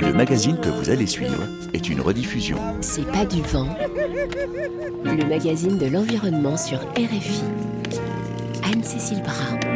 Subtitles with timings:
[0.00, 1.42] Le magazine que vous allez suivre
[1.74, 2.56] est une rediffusion.
[2.80, 3.68] C'est pas du vent.
[5.04, 7.42] Le magazine de l'environnement sur RFI.
[8.64, 9.69] Anne-Cécile Brun.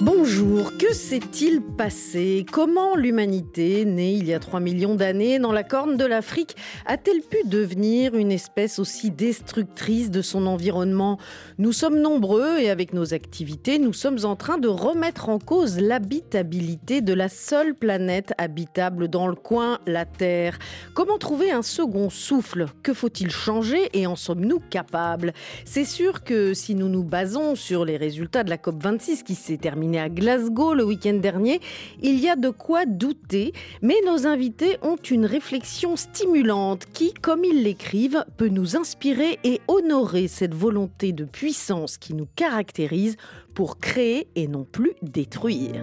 [0.00, 2.46] Bonjour, que s'est-il passé?
[2.52, 6.54] Comment l'humanité, née il y a 3 millions d'années dans la corne de l'Afrique,
[6.86, 11.18] a-t-elle pu devenir une espèce aussi destructrice de son environnement?
[11.58, 15.80] Nous sommes nombreux et avec nos activités, nous sommes en train de remettre en cause
[15.80, 20.60] l'habitabilité de la seule planète habitable dans le coin, la Terre.
[20.94, 22.66] Comment trouver un second souffle?
[22.84, 25.32] Que faut-il changer et en sommes-nous capables?
[25.64, 29.56] C'est sûr que si nous nous basons sur les résultats de la COP26 qui s'est
[29.56, 31.60] terminée à Glasgow le week-end dernier,
[32.02, 37.44] il y a de quoi douter, mais nos invités ont une réflexion stimulante qui, comme
[37.44, 43.16] ils l'écrivent, peut nous inspirer et honorer cette volonté de puissance qui nous caractérise
[43.54, 45.82] pour créer et non plus détruire.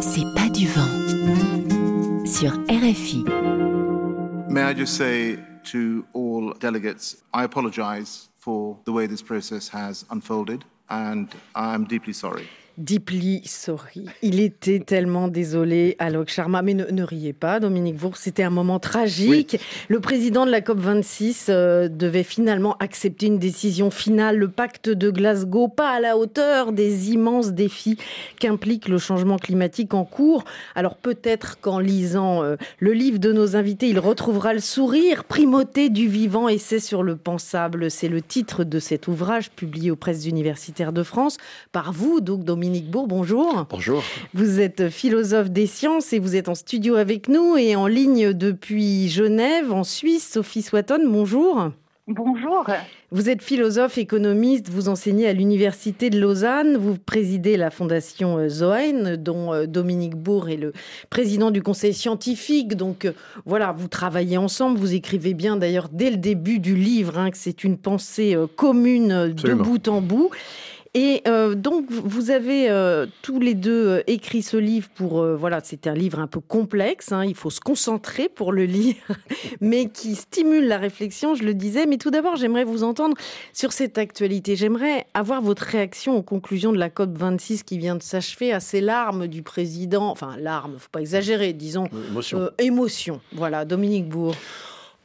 [0.00, 3.24] C'est pas du vent sur RFI.
[4.48, 5.38] May I just say
[5.72, 12.12] to all delegates, I apologize for the way this process has unfolded and I'm deeply
[12.12, 12.48] sorry.
[12.78, 14.04] Deeply sorry.
[14.20, 16.60] Il était tellement désolé, Alok Sharma.
[16.60, 19.58] Mais ne, riez pas, Dominique Bourg, c'était un moment tragique.
[19.88, 25.10] Le président de la COP26 euh, devait finalement accepter une décision finale, le pacte de
[25.10, 27.96] Glasgow, pas à la hauteur des immenses défis
[28.38, 30.44] qu'implique le changement climatique en cours.
[30.74, 35.88] Alors peut-être qu'en lisant euh, le livre de nos invités, il retrouvera le sourire, primauté
[35.88, 37.90] du vivant, essai sur le pensable.
[37.90, 41.38] C'est le titre de cet ouvrage publié aux presses universitaires de France
[41.72, 43.64] par vous, donc Dominique Dominique Bourg, bonjour.
[43.70, 44.02] Bonjour.
[44.34, 48.32] Vous êtes philosophe des sciences et vous êtes en studio avec nous et en ligne
[48.32, 50.28] depuis Genève, en Suisse.
[50.32, 51.70] Sophie Swatton, bonjour.
[52.08, 52.64] Bonjour.
[53.12, 58.48] Vous êtes philosophe, économiste, vous enseignez à l'Université de Lausanne, vous présidez la fondation euh,
[58.48, 60.72] Zoen, dont euh, Dominique Bourg est le
[61.08, 62.76] président du conseil scientifique.
[62.76, 63.12] Donc euh,
[63.44, 67.38] voilà, vous travaillez ensemble, vous écrivez bien d'ailleurs dès le début du livre hein, que
[67.38, 70.30] c'est une pensée commune de bout en bout.
[70.98, 75.60] Et euh, donc, vous avez euh, tous les deux euh, écrit ce livre pour, voilà,
[75.62, 78.96] c'est un livre un peu complexe, hein, il faut se concentrer pour le lire,
[79.60, 81.84] mais qui stimule la réflexion, je le disais.
[81.84, 83.14] Mais tout d'abord, j'aimerais vous entendre
[83.52, 84.56] sur cette actualité.
[84.56, 88.60] J'aimerais avoir votre réaction aux conclusions de la COP 26 qui vient de s'achever à
[88.60, 92.50] ces larmes du président, enfin larmes, faut pas exagérer, disons, émotion.
[92.58, 93.20] émotion.
[93.32, 94.34] Voilà, Dominique Bourg.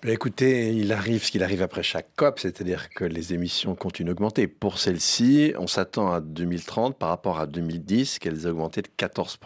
[0.04, 4.48] Écoutez, il arrive ce qu'il arrive après chaque COP, c'est-à-dire que les émissions continuent d'augmenter.
[4.48, 9.38] Pour celle-ci, on s'attend à 2030 par rapport à 2010 qu'elles aient augmenté de 14%.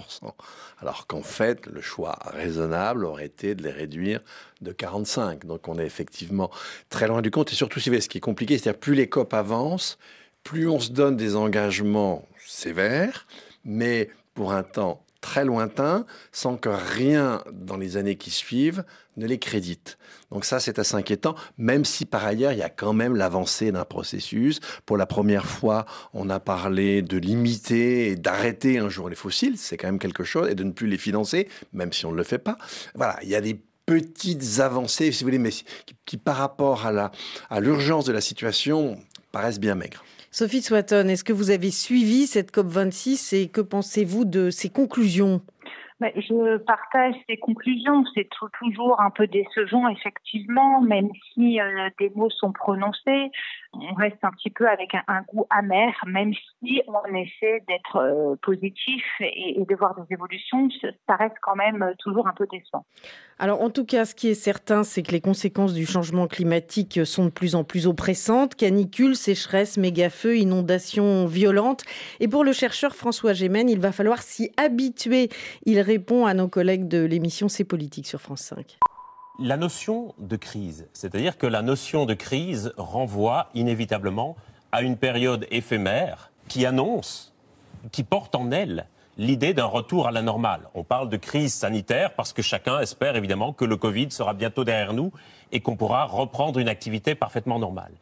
[0.79, 4.21] Alors qu'en fait, le choix raisonnable aurait été de les réduire
[4.61, 5.44] de 45.
[5.44, 6.49] Donc on est effectivement
[6.89, 7.51] très loin du compte.
[7.51, 9.97] Et surtout, ce qui est compliqué, c'est-à-dire plus les COP avancent,
[10.45, 13.27] plus on se donne des engagements sévères,
[13.65, 18.84] mais pour un temps très lointain, sans que rien dans les années qui suivent
[19.18, 19.97] ne les crédite.
[20.30, 23.72] Donc ça, c'est assez inquiétant, même si par ailleurs, il y a quand même l'avancée
[23.72, 24.59] d'un processus.
[24.86, 29.58] Pour la première fois, on a parlé de limiter et d'arrêter un jour les fossiles,
[29.58, 32.18] c'est quand même quelque chose, et de ne plus les financer, même si on ne
[32.18, 32.59] le fait pas.
[32.94, 35.52] Voilà, il y a des petites avancées, si vous voulez, mais
[36.06, 39.00] qui, par rapport à l'urgence à de la situation,
[39.31, 40.06] paraissent bien maigres.
[40.38, 45.40] Sophie Swatton, est-ce que vous avez suivi cette COP26 et que pensez-vous de ses conclusions?
[46.01, 48.03] Je partage ces conclusions.
[48.13, 48.28] C'est
[48.59, 53.31] toujours un peu décevant, effectivement, même si euh, des mots sont prononcés
[53.81, 58.36] on reste un petit peu avec un, goût amer, même si on essaie d'être euh,
[58.41, 60.69] positif et, de voir des évolutions,
[61.08, 62.86] ça reste quand même toujours un peu décevant.
[63.38, 67.06] Alors en tout cas, ce qui est certain, c'est que les conséquences du changement climatique
[67.06, 68.56] sont de plus en plus oppressantes.
[68.56, 71.84] Canicules, sécheresse, méga-feux, inondations violentes.
[72.19, 75.30] Et pour le chercheur François Gémen, il va falloir s'y habituer.
[75.66, 78.78] Il répond à nos collègues de l'émission C'est politique sur France 5
[79.40, 84.35] la notion de crise, c'est-à-dire que la notion de crise renvoie inévitablement
[84.72, 87.34] à une période éphémère qui annonce,
[87.91, 88.88] qui porte en elle
[89.18, 90.62] l'idée d'un retour à la normale.
[90.74, 94.63] On parle de crise sanitaire parce que chacun espère évidemment que le Covid sera bientôt
[94.63, 95.12] derrière nous
[95.51, 97.94] et qu'on pourra reprendre une activité parfaitement normale.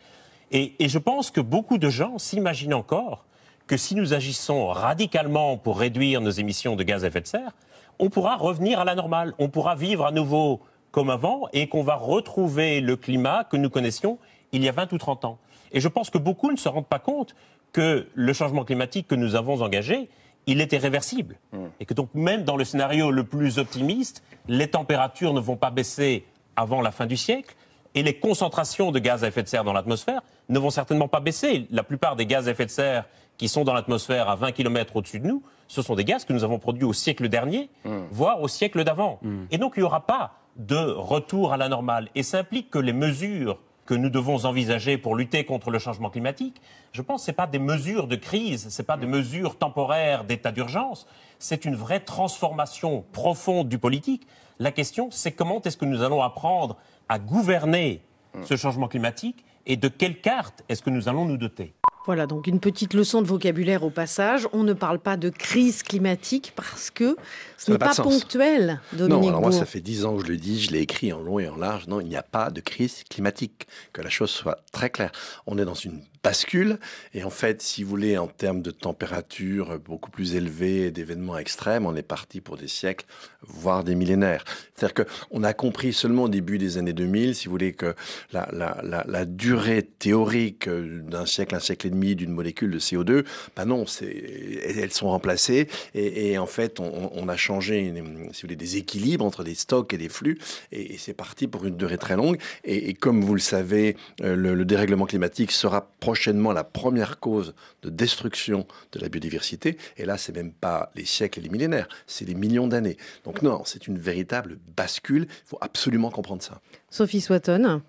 [0.51, 3.25] Et, et je pense que beaucoup de gens s'imaginent encore
[3.67, 7.51] que si nous agissons radicalement pour réduire nos émissions de gaz à effet de serre,
[7.99, 10.61] on pourra revenir à la normale, on pourra vivre à nouveau
[10.93, 14.19] comme avant et qu'on va retrouver le climat que nous connaissions
[14.53, 15.39] il y a 20 ou 30 ans.
[15.71, 17.35] Et je pense que beaucoup ne se rendent pas compte
[17.73, 20.07] que le changement climatique que nous avons engagé,
[20.45, 21.37] il était réversible.
[21.51, 21.65] Hmm.
[21.79, 25.71] Et que donc même dans le scénario le plus optimiste, les températures ne vont pas
[25.71, 26.25] baisser
[26.55, 27.55] avant la fin du siècle
[27.95, 31.21] et les concentrations de gaz à effet de serre dans l'atmosphère ne vont certainement pas
[31.21, 31.65] baisser.
[31.71, 33.05] La plupart des gaz à effet de serre
[33.39, 36.33] qui sont dans l'atmosphère à 20 km au-dessus de nous, ce sont des gaz que
[36.33, 37.71] nous avons produits au siècle dernier,
[38.11, 39.19] voire au siècle d'avant.
[39.49, 42.09] Et donc il n'y aura pas de retour à la normale.
[42.15, 46.09] Et ça implique que les mesures que nous devons envisager pour lutter contre le changement
[46.09, 46.61] climatique,
[46.93, 50.51] je pense que ce pas des mesures de crise, ce pas des mesures temporaires d'état
[50.51, 51.05] d'urgence,
[51.39, 54.25] c'est une vraie transformation profonde du politique.
[54.59, 56.77] La question, c'est comment est-ce que nous allons apprendre
[57.09, 58.01] à gouverner
[58.43, 61.73] ce changement climatique et de quelle carte est-ce que nous allons nous doter
[62.05, 64.47] voilà, donc une petite leçon de vocabulaire au passage.
[64.51, 67.15] On ne parle pas de crise climatique parce que
[67.57, 70.37] ce n'est pas, ponctuel, Dominique Non, alors moi, ça fait dix ans que je le
[70.37, 71.87] dis, je l'ai écrit en long et en large.
[71.87, 73.67] Non, il n'y a pas de crise climatique.
[73.93, 75.11] Que la chose soit très claire.
[75.47, 76.79] On est dans une bascule.
[77.13, 81.85] Et en fait, si vous voulez, en termes de température beaucoup plus élevée, d'événements extrêmes,
[81.85, 83.05] on est parti pour des siècles,
[83.41, 84.43] voire des millénaires.
[84.75, 87.93] C'est-à-dire qu'on a compris seulement au début des années 2000, si vous voulez, que
[88.31, 92.79] la, la, la, la durée théorique d'un siècle, un siècle et demi d'une molécule de
[92.79, 93.25] CO2,
[93.55, 95.67] ben non, elles sont remplacées.
[95.93, 99.55] Et, et en fait, on, on, a changé, si vous voulez, des équilibres entre des
[99.55, 100.37] stocks et des flux.
[100.71, 102.37] Et, et c'est parti pour une durée très longue.
[102.63, 107.19] Et, et comme vous le savez, euh, le, le dérèglement climatique sera prochainement la première
[107.19, 109.77] cause de destruction de la biodiversité.
[109.97, 112.97] Et là, c'est même pas les siècles et les millénaires, c'est les millions d'années.
[113.25, 115.27] Donc non, c'est une véritable bascule.
[115.29, 116.59] Il faut absolument comprendre ça.
[116.89, 117.81] Sophie Swatton.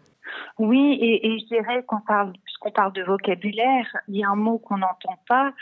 [0.59, 2.33] Oui, et, et je dirais qu'on parle,
[2.65, 5.53] puisqu'on parle de vocabulaire, il y a un mot qu'on n'entend pas,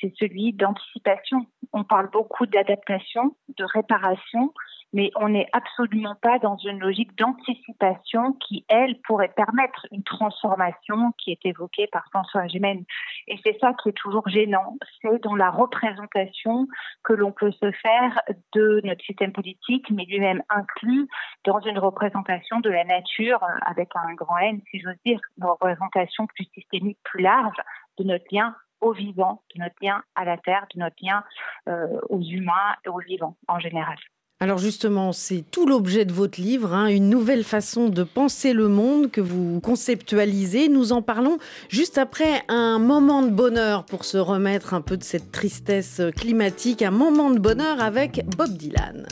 [0.00, 1.46] c'est celui d'anticipation.
[1.72, 4.52] On parle beaucoup d'adaptation, de réparation,
[4.92, 11.12] mais on n'est absolument pas dans une logique d'anticipation qui, elle, pourrait permettre une transformation
[11.18, 12.84] qui est évoquée par François Gémen.
[13.26, 16.66] Et c'est ça qui est toujours gênant, c'est dans la représentation
[17.04, 18.20] que l'on peut se faire
[18.54, 21.08] de notre système politique, mais lui-même inclus
[21.44, 26.26] dans une représentation de la nature avec un grand N, si j'ose dire, une représentation
[26.26, 27.56] plus systémique, plus large
[27.98, 31.24] de notre lien au vivant, de notre lien à la terre, de notre lien
[31.68, 33.96] euh, aux humains et aux vivants en général.
[34.40, 38.68] Alors justement, c'est tout l'objet de votre livre, hein, une nouvelle façon de penser le
[38.68, 40.68] monde que vous conceptualisez.
[40.68, 41.38] Nous en parlons
[41.68, 46.82] juste après un moment de bonheur pour se remettre un peu de cette tristesse climatique,
[46.82, 49.08] un moment de bonheur avec Bob Dylan.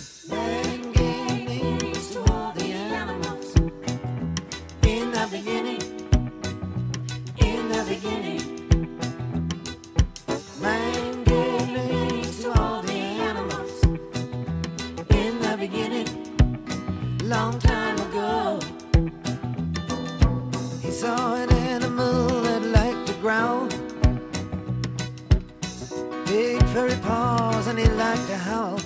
[17.27, 18.61] Long time ago.
[20.81, 23.67] He saw an animal that liked to growl.
[26.27, 28.79] Big furry paws and he liked to howl.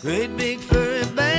[0.00, 1.31] Great big furry back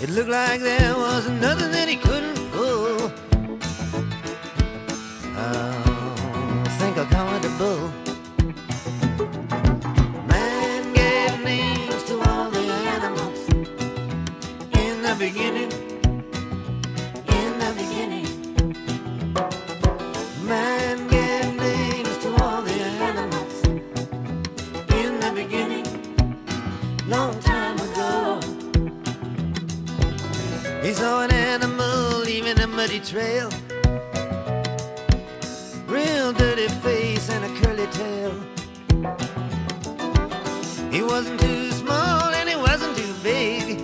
[0.00, 3.10] It looked like there was nothing that he couldn't pull.
[5.36, 6.14] Oh,
[6.64, 7.90] I think I'll call it a bull.
[10.28, 12.60] Man gave names to all the
[12.94, 13.48] animals
[14.78, 15.77] in the beginning.
[32.78, 33.48] Muddy trail,
[35.88, 38.32] real dirty face and a curly tail.
[40.92, 43.82] He wasn't too small and he wasn't too big.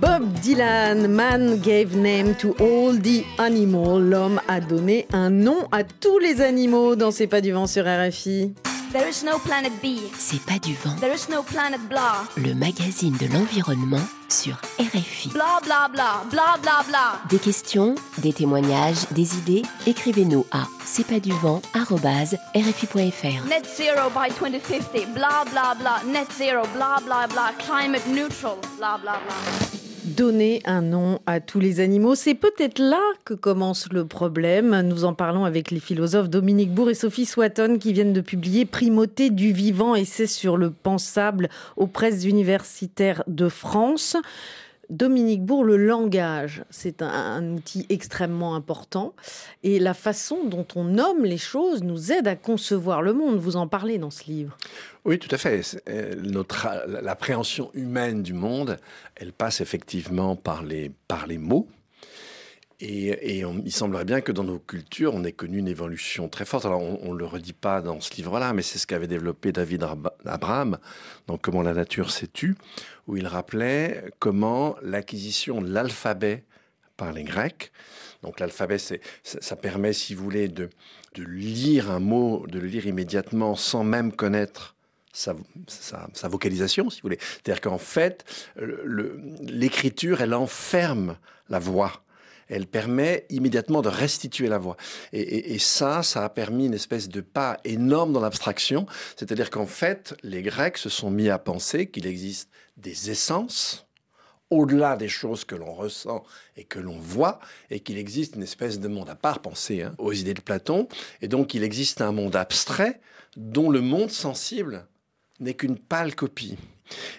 [0.00, 4.00] Bob Dylan, Man gave name to all the animals.
[4.00, 7.84] L'homme a donné un nom à tous les animaux dans C'est pas du vent sur
[7.84, 8.54] RFI.
[8.94, 9.98] There is no planet B.
[10.16, 10.94] C'est pas du vent.
[11.00, 12.28] There is no planet blah.
[12.36, 15.30] Le magazine de l'environnement sur RFI.
[15.30, 16.22] Blah blah blah.
[16.30, 17.20] Blah blah blah.
[17.28, 23.48] Des questions, des témoignages, des idées, écrivez-nous à c'est pas du vent rfi.fr.
[23.48, 25.12] Net zero by 2050.
[25.12, 26.00] Blah blah blah.
[26.06, 26.62] Net zero.
[26.72, 27.50] Blah blah blah.
[27.66, 28.58] Climate neutral.
[28.78, 29.83] Blah blah blah.
[30.16, 34.80] Donner un nom à tous les animaux, c'est peut-être là que commence le problème.
[34.82, 38.64] Nous en parlons avec les philosophes Dominique Bourg et Sophie Swatton qui viennent de publier
[38.64, 44.16] Primauté du vivant, essai sur le pensable aux presses universitaires de France.
[44.90, 49.14] Dominique Bourg, le langage, c'est un, outil extrêmement important.
[49.62, 53.38] Et la façon dont on nomme les choses nous aide à concevoir le monde.
[53.38, 54.56] Vous en parlez dans ce livre.
[55.04, 55.62] Oui, tout à fait.
[56.22, 56.68] Notre,
[57.02, 58.78] l'appréhension humaine du monde,
[59.16, 61.68] elle passe effectivement par les, par les mots.
[62.86, 66.66] Et, il semblerait bien que dans nos cultures, on ait connu une évolution très forte.
[66.66, 69.86] Alors, on ne le redit pas dans ce livre-là, mais c'est ce qu'avait développé David
[70.26, 70.78] Abraham
[71.26, 72.56] dans Comment la nature s'est tue,
[73.06, 76.44] où il rappelait comment l'acquisition de l'alphabet
[76.96, 77.72] par les Grecs,
[78.22, 80.70] donc l'alphabet, ça, permet, si vous voulez, de,
[81.16, 84.74] lire un mot, de le lire immédiatement sans même connaître
[85.12, 85.34] sa,
[86.24, 87.18] vocalisation, si vous voulez.
[87.20, 88.24] C'est-à-dire qu'en fait,
[89.42, 91.16] l'écriture, elle enferme
[91.50, 92.03] la voix.
[92.48, 94.76] Elle permet immédiatement de restituer la voix.
[95.12, 98.86] Et, ça, ça a permis une espèce de pas énorme dans l'abstraction.
[99.16, 103.86] C'est-à-dire qu'en fait, les Grecs se sont mis à penser qu'il existe des essences,
[104.50, 106.22] au-delà des choses que l'on ressent
[106.56, 109.94] et que l'on voit, et qu'il existe une espèce de monde à part, pensez hein,
[109.98, 110.88] aux idées de Platon,
[111.22, 113.00] et donc il existe un monde abstrait
[113.36, 114.86] dont le monde sensible
[115.40, 116.56] n'est qu'une pâle copie.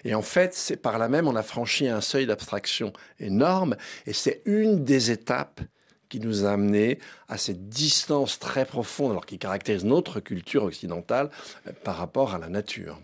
[0.04, 4.12] Et en fait, c'est par là même, on a franchi un seuil d'abstraction énorme, et
[4.12, 5.60] c'est une des étapes
[6.08, 11.30] qui nous a amené à cette distance très profonde, alors qui caractérise notre culture occidentale
[11.66, 12.98] euh, par rapport à la nature.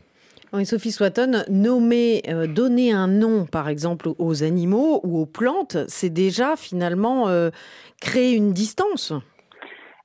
[0.52, 5.78] Oui, Sophie Swatton, nommer, euh, donner un nom, par exemple, aux animaux ou aux plantes,
[5.88, 7.48] c'est déjà finalement euh,
[8.00, 9.14] créer une distance.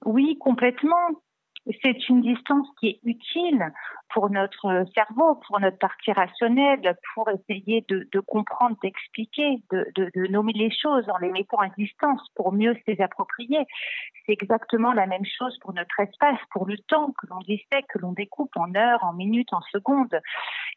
[0.05, 0.95] Oui, complètement.
[1.83, 3.73] C'est une distance qui est utile
[4.13, 10.71] pour notre cerveau, pour notre partie rationnelle, pour essayer de, comprendre, d'expliquer, de, nommer les
[10.71, 13.65] choses en les mettant à distance pour mieux se les approprier.
[14.25, 17.99] C'est exactement la même chose pour notre espace, pour le temps que l'on dissèque, que
[17.99, 20.19] l'on découpe en heures, en minutes, en secondes.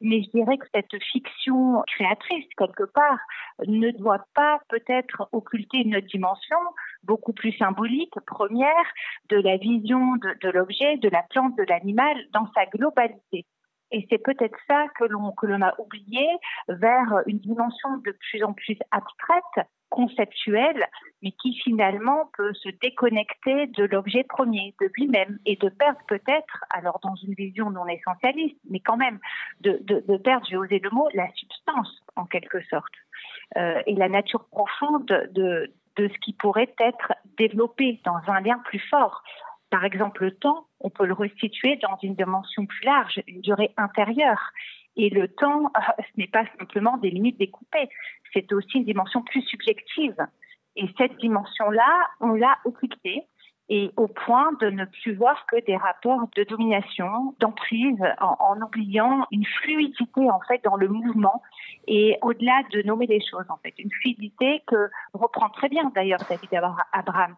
[0.01, 3.19] Mais je dirais que cette fiction créatrice, quelque part,
[3.67, 6.57] ne doit pas peut-être occulter une autre dimension
[7.05, 8.71] beaucoup plus symbolique, première,
[9.29, 13.20] de la vision de l'objet, de la plante, de l'animal dans sa globalité.
[13.93, 16.27] Et c'est peut-être ça que l'on a oublié
[16.69, 20.87] vers une dimension de plus en plus abstraite, conceptuelle,
[21.21, 26.65] mais qui finalement peut se déconnecter de l'objet premier, de lui-même, et de perdre peut-être,
[26.71, 29.19] alors dans une vision non essentialiste, mais quand même,
[29.61, 32.95] de, perdre, j'ai osé le mot, la substance en quelque sorte,
[33.57, 38.59] euh, et la nature profonde de, de ce qui pourrait être développé dans un lien
[38.65, 39.23] plus fort.
[39.71, 43.73] Par exemple, le temps, on peut le restituer dans une dimension plus large, une durée
[43.77, 44.51] intérieure.
[44.97, 47.89] Et le temps, ce n'est pas simplement des minutes découpées,
[48.33, 50.17] c'est aussi une dimension plus subjective.
[50.77, 53.25] Et cette dimension-là, on l'a occultée
[53.69, 58.61] et au point de ne plus voir que des rapports de domination, d'emprise, en, en,
[58.61, 61.41] oubliant une fluidité en fait dans le mouvement
[61.87, 66.19] et au-delà de nommer les choses en fait, une fluidité que reprend très bien d'ailleurs
[66.29, 66.53] David
[66.93, 67.37] Abraham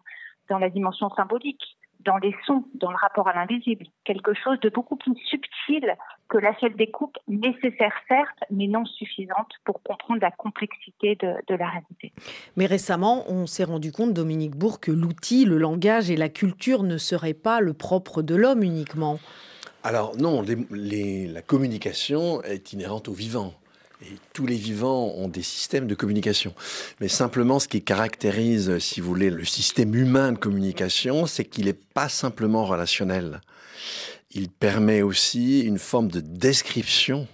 [0.49, 4.69] dans la dimension symbolique dans les sons, dans le rapport à l'invisible, quelque chose de
[4.69, 5.95] beaucoup plus subtil
[6.29, 11.55] que la seule découpe, nécessaire certes, mais non suffisante pour comprendre la complexité de, de
[11.55, 12.11] la réalité.
[12.55, 16.83] Mais récemment, on s'est rendu compte, Dominique Bourg, que l'outil, le langage et la culture
[16.83, 19.19] ne seraient pas le propre de l'homme uniquement.
[19.83, 23.53] Alors non, les, les, la communication est inhérente au vivant.
[24.33, 26.53] Tous les vivants ont des systèmes de communication.
[26.99, 31.65] Mais simplement, ce qui caractérise, si vous voulez, le système humain de communication, c'est qu'il
[31.65, 33.41] n'est pas simplement relationnel.
[34.31, 37.27] Il permet aussi une forme de description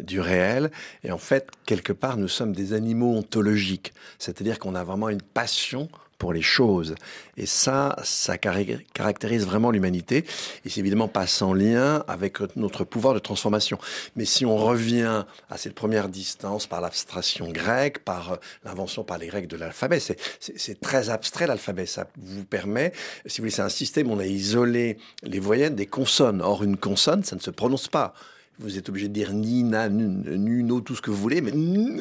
[0.00, 0.70] du réel.
[1.04, 3.92] Et en fait, quelque part, nous sommes des animaux ontologiques.
[4.18, 6.94] C'est-à-dire qu'on a vraiment une passion pour les choses.
[7.36, 10.24] Et ça, ça caractérise vraiment l'humanité.
[10.64, 13.78] Et c'est évidemment pas sans lien avec notre pouvoir de transformation.
[14.16, 19.26] Mais si on revient à cette première distance par l'abstraction grecque, par l'invention par les
[19.26, 21.86] Grecs de l'alphabet, c'est très abstrait l'alphabet.
[21.86, 22.92] Ça vous permet,
[23.26, 26.40] si vous voulez, c'est un système où on a isolé les voyelles des consonnes.
[26.40, 28.14] Or, une consonne, ça ne se prononce pas
[28.58, 31.52] vous êtes obligé de dire ni, na, nu, no, tout ce que vous voulez, mais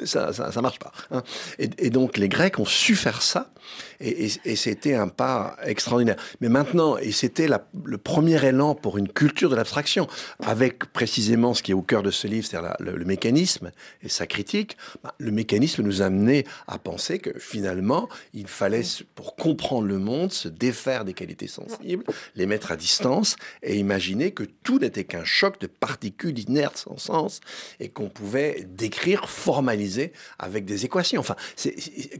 [0.05, 0.91] ça, ça, ça marche pas.
[1.11, 1.23] Hein.
[1.59, 3.51] Et, donc les Grecs ont su faire ça,
[3.99, 6.15] et, c'était un pas extraordinaire.
[6.41, 10.07] Mais maintenant, et c'était le premier élan pour une culture de l'abstraction,
[10.39, 13.71] avec précisément ce qui est au cœur de ce livre, c'est-à-dire le, mécanisme
[14.03, 14.77] et sa critique.
[15.03, 18.81] Bah, le mécanisme nous a amené à penser que finalement, il fallait,
[19.15, 22.03] pour comprendre le monde, se défaire des qualités sensibles,
[22.35, 26.97] les mettre à distance et imaginer que tout n'était qu'un choc de particules inertes sans
[26.97, 27.41] sens
[27.79, 31.19] et qu'on pouvait décrire, formaliser avec des équations.
[31.19, 31.35] Enfin,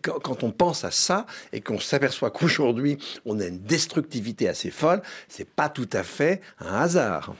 [0.01, 5.01] quand, on pense à ça et qu'on s'aperçoit qu'aujourd'hui on a une destructivité assez folle,
[5.27, 7.36] c'est pas tout à fait un hasard.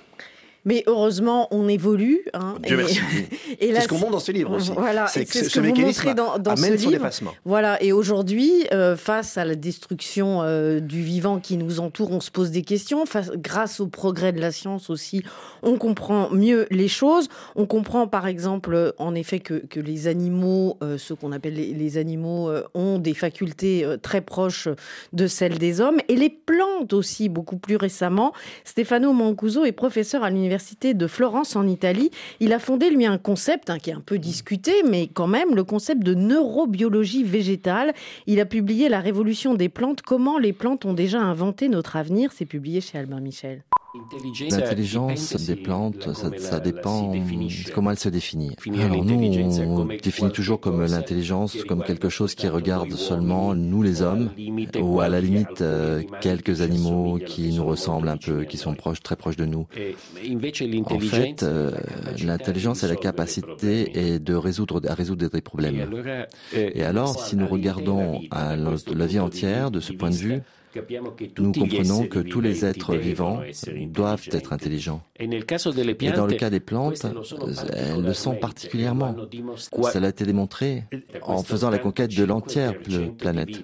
[0.66, 2.26] Mais heureusement, on évolue.
[2.34, 3.00] Hein, Dieu merci.
[3.60, 4.72] c'est ce qu'on montre dans ce livre aussi.
[4.76, 7.08] Voilà, c'est ce, ce, mécanisme dans, dans amène ce livre.
[7.46, 12.20] Voilà, et aujourd'hui, euh, face à la destruction euh, du vivant qui nous entoure, on
[12.20, 13.06] se pose des questions.
[13.06, 15.22] Face, grâce au progrès de la science aussi,
[15.62, 17.30] on comprend mieux les choses.
[17.56, 21.74] On comprend par exemple, en effet, que, que les animaux, euh, ceux qu'on appelle les,
[21.74, 24.68] les animaux, ont des facultés très proches
[25.14, 26.00] de celles des hommes.
[26.08, 28.34] Et les plantes aussi, beaucoup plus récemment.
[28.64, 30.55] Stefano Mancuso est professeur à l'université
[30.94, 32.12] de Florence en Italie.
[32.40, 35.56] Il a fondé lui un concept hein, qui est un peu discuté, mais quand même
[35.56, 37.94] le concept de neurobiologie végétale.
[38.26, 42.32] Il a publié La révolution des plantes, comment les plantes ont déjà inventé notre avenir.
[42.34, 43.64] C'est publié chez Albin Michel.
[44.50, 47.14] L'intelligence des plantes, ça, dépend
[47.74, 48.56] comment elle se définit.
[48.80, 54.02] Alors nous, on définit toujours comme l'intelligence comme quelque chose qui regarde seulement nous les
[54.02, 54.32] hommes,
[54.80, 59.02] ou à la limite euh, quelques animaux qui nous ressemblent un peu, qui sont proches,
[59.02, 59.68] très proches de nous.
[60.86, 61.72] En fait, euh,
[62.24, 65.90] l'intelligence est la capacité de résoudre, à résoudre des problèmes.
[66.54, 70.42] Et alors, si nous regardons à la vie entière de ce point de vue,
[71.38, 73.42] nous comprenons que tous les êtres vivants
[73.88, 75.02] doivent être intelligents.
[75.20, 77.06] Et dans le cas des plantes,
[77.74, 79.16] elles le sont particulièrement.
[79.94, 80.84] Cela a été démontré
[81.22, 82.74] en faisant la conquête de l'entière
[83.18, 83.64] planète.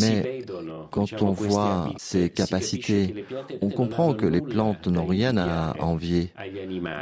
[0.00, 0.44] Mais
[0.92, 3.24] quand on voit ces capacités,
[3.60, 6.30] on comprend que les plantes n'ont rien à envier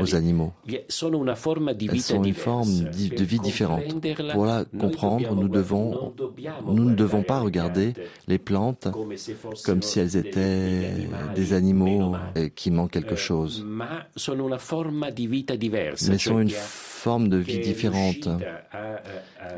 [0.00, 0.52] aux animaux.
[0.68, 3.82] Elles sont une forme de vie différente.
[4.32, 5.48] Pour la comprendre, nous,
[6.84, 7.92] ne devons pas regarder
[8.28, 8.88] les plantes
[9.64, 12.14] comme si elles étaient des animaux
[12.54, 13.64] qui manquent quelque chose.
[13.66, 13.84] Mais
[16.18, 18.28] sont une forme de vie différente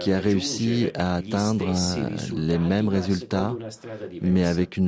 [0.00, 1.72] qui a réussi à atteindre
[2.34, 3.54] les mêmes résultats,
[4.22, 4.80] mais avec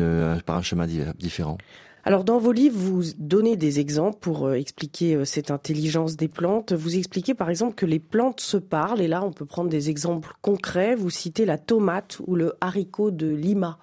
[0.47, 0.87] par un chemin
[1.19, 1.59] différent.
[2.05, 6.29] Alors dans vos livres, vous donnez des exemples pour euh, expliquer euh, cette intelligence des
[6.29, 6.73] plantes.
[6.73, 9.91] Vous expliquez par exemple que les plantes se parlent, et là on peut prendre des
[9.91, 10.95] exemples concrets.
[10.95, 13.79] Vous citez la tomate ou le haricot de Lima.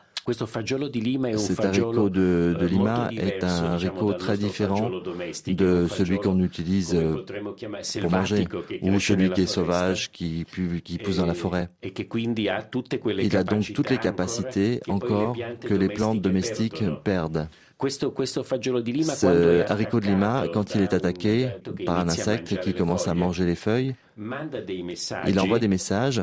[1.38, 4.90] Cet haricot de, de, Lima est un haricot très différent
[5.48, 6.98] de celui qu'on utilise
[8.02, 8.48] pour manger,
[8.82, 10.46] ou celui qui est sauvage, qui,
[10.84, 11.70] qui pousse dans la forêt.
[11.84, 17.48] Il a donc toutes les capacités encore que les plantes domestiques perdent.
[17.82, 21.50] Ce haricot de Lima, quand il est attaqué
[21.86, 23.96] par un insecte qui commence à manger les feuilles,
[25.28, 26.22] il envoie des messages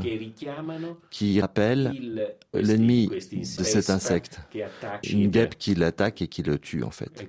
[1.11, 1.93] qui rappellent
[2.55, 4.41] l'ennemi de cet insecte,
[5.11, 7.29] une guêpe qui l'attaque et qui le tue en fait.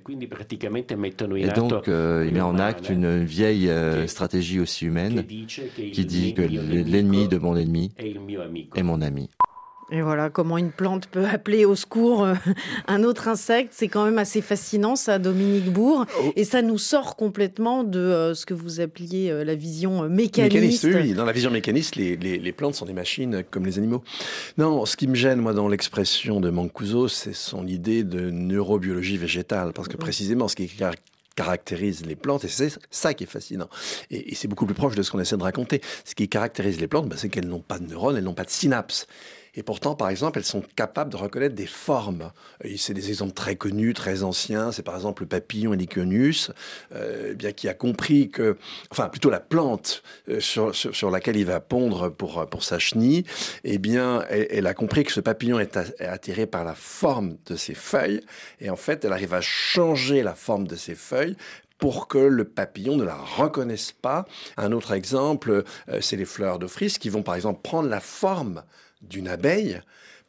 [1.36, 6.32] Et donc euh, il met en acte une vieille euh, stratégie aussi humaine qui dit
[6.34, 9.28] que l'ennemi de mon ennemi est mon ami.
[9.90, 12.34] Et voilà comment une plante peut appeler au secours euh,
[12.88, 13.72] un autre insecte.
[13.74, 16.06] C'est quand même assez fascinant, ça, Dominique Bourg.
[16.20, 16.32] Oh.
[16.36, 20.84] Et ça nous sort complètement de euh, ce que vous appeliez euh, la vision mécaniste.
[20.84, 21.12] oui.
[21.14, 24.02] Dans la vision mécaniste, les, les, plantes sont des machines comme les animaux.
[24.58, 29.18] Non, ce qui me gêne, moi, dans l'expression de Mancuso, c'est son idée de neurobiologie
[29.18, 29.72] végétale.
[29.72, 30.70] Parce que précisément, ce qui
[31.36, 33.68] caractérise les plantes, et c'est ça qui est fascinant.
[34.10, 35.80] Et, et c'est beaucoup plus proche de ce qu'on essaie de raconter.
[36.04, 38.44] Ce qui caractérise les plantes, bah, c'est qu'elles n'ont pas de neurones, elles n'ont pas
[38.44, 39.06] de synapses.
[39.56, 42.32] Et pourtant, par exemple, elles sont capables de reconnaître des formes.
[42.76, 44.72] C'est des exemples très connus, très anciens.
[44.72, 46.50] C'est par exemple le papillon Heliconius,
[46.94, 48.56] euh, bien qui a compris que,
[48.90, 53.24] enfin, plutôt la plante euh, sur, sur, laquelle il va pondre pour, pour sa chenille,
[53.62, 57.74] eh bien, elle, a compris que ce papillon est, attiré par la forme de ses
[57.74, 58.20] feuilles.
[58.60, 61.36] Et en fait, elle arrive à changer la forme de ses feuilles
[61.78, 64.26] pour que le papillon ne la reconnaisse pas.
[64.56, 68.00] Un autre exemple, euh, c'est les fleurs de frise qui vont par exemple prendre la
[68.00, 68.62] forme
[69.08, 69.80] d'une abeille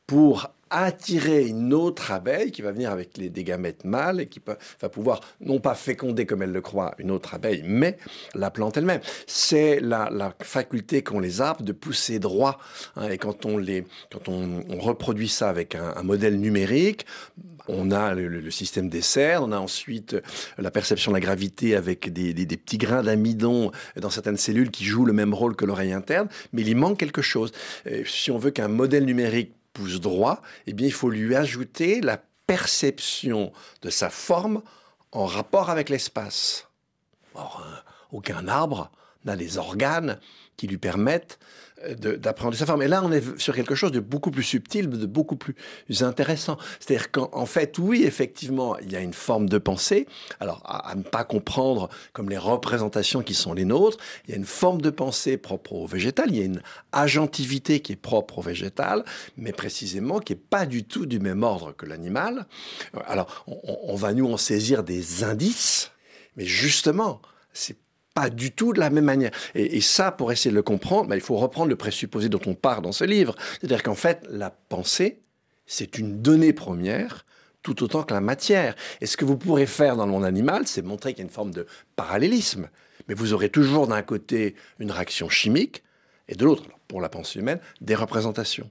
[0.07, 4.41] pour attirer une autre abeille qui va venir avec les, des gamètes mâles et qui
[4.81, 7.97] va pouvoir non pas féconder comme elle le croit une autre abeille, mais
[8.33, 9.01] la plante elle-même.
[9.27, 10.09] C'est la,
[10.41, 12.57] faculté qu'ont les arbres de pousser droit.
[12.95, 17.05] Hein, et quand on, les, quand on, reproduit ça avec un, modèle numérique,
[17.67, 20.15] on a le, système des serres, on a ensuite
[20.57, 25.05] la perception de la gravité avec des, petits grains d'amidon dans certaines cellules qui jouent
[25.05, 27.51] le même rôle que l'oreille interne, mais il y manque quelque chose.
[28.05, 32.19] si on veut qu'un modèle numérique pouce droit, eh bien, il faut lui ajouter la
[32.47, 34.63] perception de sa forme
[35.11, 36.67] en rapport avec l'espace.
[37.35, 37.75] Or, euh,
[38.11, 38.89] aucun arbre
[39.25, 40.19] n'a les organes
[40.57, 41.37] qui lui permettent
[41.99, 42.81] d'apprendre sa forme.
[42.83, 45.55] Et là, on est sur quelque chose de beaucoup plus subtil, de beaucoup plus
[46.01, 46.57] intéressant.
[46.79, 50.07] C'est-à-dire qu'en fait, oui, effectivement, il y a une forme de pensée.
[50.39, 54.37] Alors, à, ne pas comprendre comme les représentations qui sont les nôtres, il y a
[54.37, 56.61] une forme de pensée propre au végétal, il y a une
[56.91, 59.03] agentivité qui est propre au végétal,
[59.37, 62.45] mais précisément qui n'est pas du tout du même ordre que l'animal.
[63.05, 65.91] Alors, on, on va nous en saisir des indices,
[66.37, 67.21] mais justement,
[67.53, 67.77] c'est
[68.15, 69.31] pas du tout de la même manière.
[69.53, 72.55] Et, ça, pour essayer de le comprendre, bah, il faut reprendre le présupposé dont on
[72.55, 73.35] part dans ce livre.
[73.59, 75.19] C'est-à-dire qu'en fait, la pensée,
[75.67, 77.25] c'est une donnée première
[77.61, 78.75] tout autant que la matière.
[79.01, 81.27] Et ce que vous pourrez faire dans le monde animal, c'est montrer qu'il y a
[81.27, 82.69] une forme de parallélisme.
[83.07, 85.83] Mais vous aurez toujours d'un côté une réaction chimique
[86.29, 88.69] et de l'autre, pour la pensée humaine, des représentations.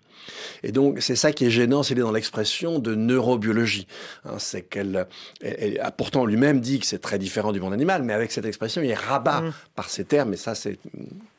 [0.63, 3.87] Et donc, c'est ça qui est gênant, c'est dans l'expression de neurobiologie.
[4.25, 5.07] Hein, c'est qu'elle,
[5.97, 8.91] pourtant lui-même dit que c'est très différent du monde animal, mais avec cette expression, il
[8.91, 9.53] est rabat mmh.
[9.75, 10.79] par ces termes, et ça, c'est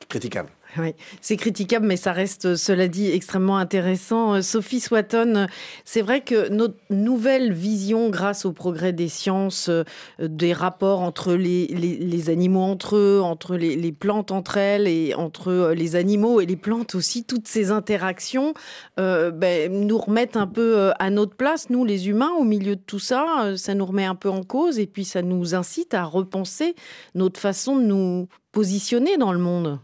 [0.09, 0.49] critiquable.
[0.77, 4.35] Oui, c'est critiquable, mais ça reste, cela dit, extrêmement intéressant.
[4.35, 5.47] Euh, Sophie Swatton,
[5.85, 9.83] c'est vrai que notre nouvelle vision, grâce au progrès des sciences, euh,
[10.19, 15.13] des rapports entre les, les, animaux entre eux, entre les, les, plantes entre elles et
[15.15, 18.55] entre euh, les animaux et les plantes aussi, toutes ces interactions
[18.97, 22.99] ben, nous remettent un peu à notre place, nous les humains, au milieu de tout
[22.99, 23.55] ça.
[23.55, 26.73] Ça nous remet un peu en cause et puis ça nous incite à repenser
[27.13, 29.79] notre façon de nous positionner dans le monde.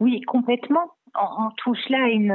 [0.00, 0.90] Oui, complètement.
[1.14, 2.34] On, touche là une,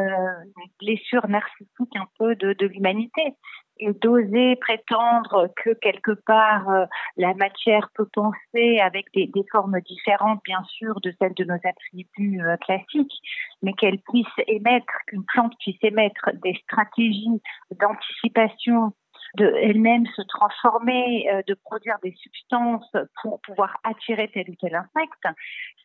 [0.80, 3.36] blessure narcissique un peu de, l'humanité.
[3.80, 10.62] D'oser prétendre que quelque part euh, la matière peut penser avec des, formes différentes, bien
[10.65, 13.22] sûr, de celles de nos attributs euh, classiques,
[13.62, 17.42] mais qu'elle puisse émettre, qu'une plante puisse émettre des stratégies
[17.80, 18.94] d'anticipation
[19.38, 24.76] de elle-même se transformer, euh, de produire des substances pour pouvoir attirer tel ou tel
[24.76, 25.28] insecte,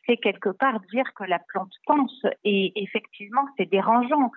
[0.07, 2.27] c'est quelque part dire que la plante pense.
[2.45, 4.31] Et effectivement, c'est dérangeant.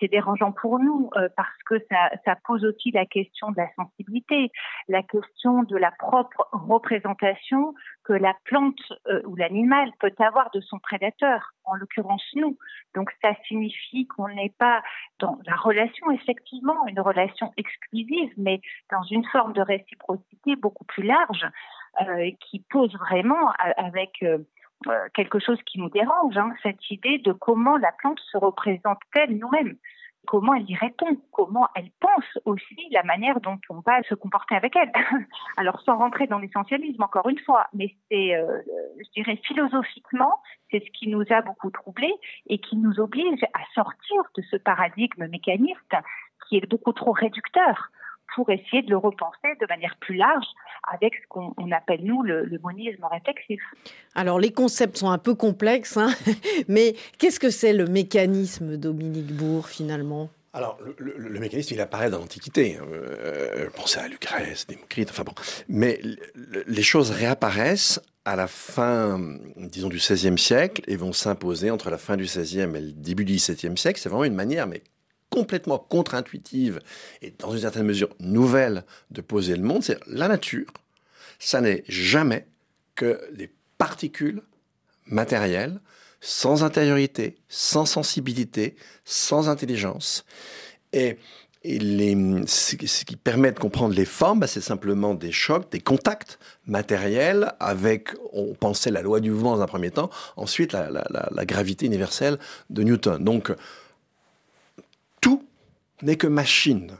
[0.00, 3.68] C'est dérangeant pour nous euh, parce que ça, ça, pose aussi la question de la
[3.76, 4.50] sensibilité,
[4.88, 7.74] la question de la propre représentation
[8.06, 12.56] que la plante euh, ou l'animal peut avoir de son prédateur, en l'occurrence nous.
[12.94, 14.82] Donc ça signifie qu'on n'est pas
[15.18, 18.60] dans la relation, effectivement, une relation exclusive, mais
[18.92, 21.46] dans une forme de réciprocité beaucoup plus large.
[22.02, 24.38] Euh, qui pose vraiment avec euh,
[25.14, 29.76] quelque chose qui nous dérange, hein, cette idée de comment la plante se représente-t-elle nous-mêmes
[30.26, 34.54] comment elle y répond, comment elle pense aussi la manière dont on va se comporter
[34.54, 34.92] avec elle.
[35.56, 38.60] Alors sans rentrer dans l'essentialisme encore une fois, mais c'est, euh,
[38.98, 42.14] je dirais philosophiquement, c'est ce qui nous a beaucoup troublés
[42.48, 45.94] et qui nous oblige à sortir de ce paradigme mécaniste
[46.48, 47.90] qui est beaucoup trop réducteur
[48.34, 50.46] pour essayer de le repenser de manière plus large
[50.92, 53.60] avec ce qu'on appelle, nous, le, monisme réflexif.
[54.14, 56.10] Alors, les concepts sont un peu complexes, hein,
[56.68, 60.28] mais qu'est-ce que c'est le mécanisme, Dominique Bourg, finalement?
[60.52, 62.78] Alors, le, mécanisme, il apparaît dans l'Antiquité.
[62.80, 62.86] Hein.
[62.90, 65.34] Euh, pensez à Lucrèce, Démocrite, enfin bon.
[65.68, 66.00] Mais
[66.66, 69.20] les choses réapparaissent à la fin,
[69.56, 73.24] disons, du XVIe siècle et vont s'imposer entre la fin du XVIe et le début
[73.24, 74.00] du XVIIe siècle.
[74.00, 74.82] C'est vraiment une manière, mais
[75.30, 76.80] complètement contre-intuitive
[77.22, 80.66] et dans une certaine mesure nouvelle de poser le monde, c'est la nature.
[81.38, 82.46] Ça n'est jamais
[82.94, 84.42] que des particules
[85.06, 85.80] matérielles,
[86.20, 90.24] sans intériorité, sans sensibilité, sans intelligence.
[90.92, 91.18] Et,
[91.64, 97.54] ce, qui permet de comprendre les formes, bah, c'est simplement des chocs, des contacts matériels
[97.58, 101.84] avec, on pensait la loi du mouvement dans un premier temps, ensuite la, la gravité
[101.86, 102.38] universelle
[102.70, 103.22] de Newton.
[103.22, 103.52] Donc,
[106.02, 106.92] n'est que machine.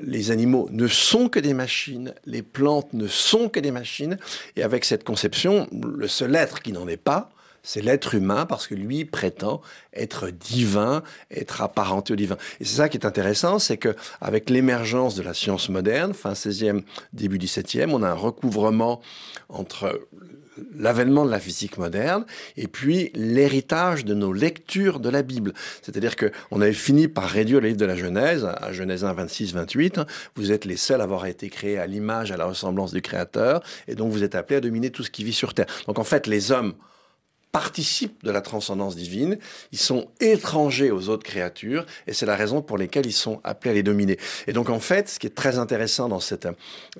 [0.00, 4.18] Les animaux ne sont que des machines, les plantes ne sont que des machines,
[4.56, 7.30] et avec cette conception, le seul être qui n'en est pas,
[7.62, 9.60] c'est l'être humain parce que lui prétend
[9.92, 12.36] être divin, être apparenté au divin.
[12.60, 16.32] Et c'est ça qui est intéressant, c'est que avec l'émergence de la science moderne, fin
[16.32, 19.00] 16e, début 17e, on a un recouvrement
[19.48, 20.08] entre
[20.76, 22.24] l'avènement de la physique moderne
[22.56, 25.52] et puis l'héritage de nos lectures de la Bible.
[25.82, 29.12] C'est-à-dire que on avait fini par réduire le livre de la Genèse à Genèse 1,
[29.12, 30.00] 26, 28.
[30.34, 33.62] Vous êtes les seuls à avoir été créés à l'image, à la ressemblance du Créateur,
[33.86, 35.66] et donc vous êtes appelés à dominer tout ce qui vit sur Terre.
[35.86, 36.74] Donc en fait, les hommes
[37.58, 39.36] participent de la transcendance divine,
[39.72, 43.72] ils sont étrangers aux autres créatures, et c'est la raison pour laquelle ils sont appelés
[43.72, 44.16] à les dominer.
[44.46, 46.46] Et donc en fait, ce qui est très intéressant dans cette,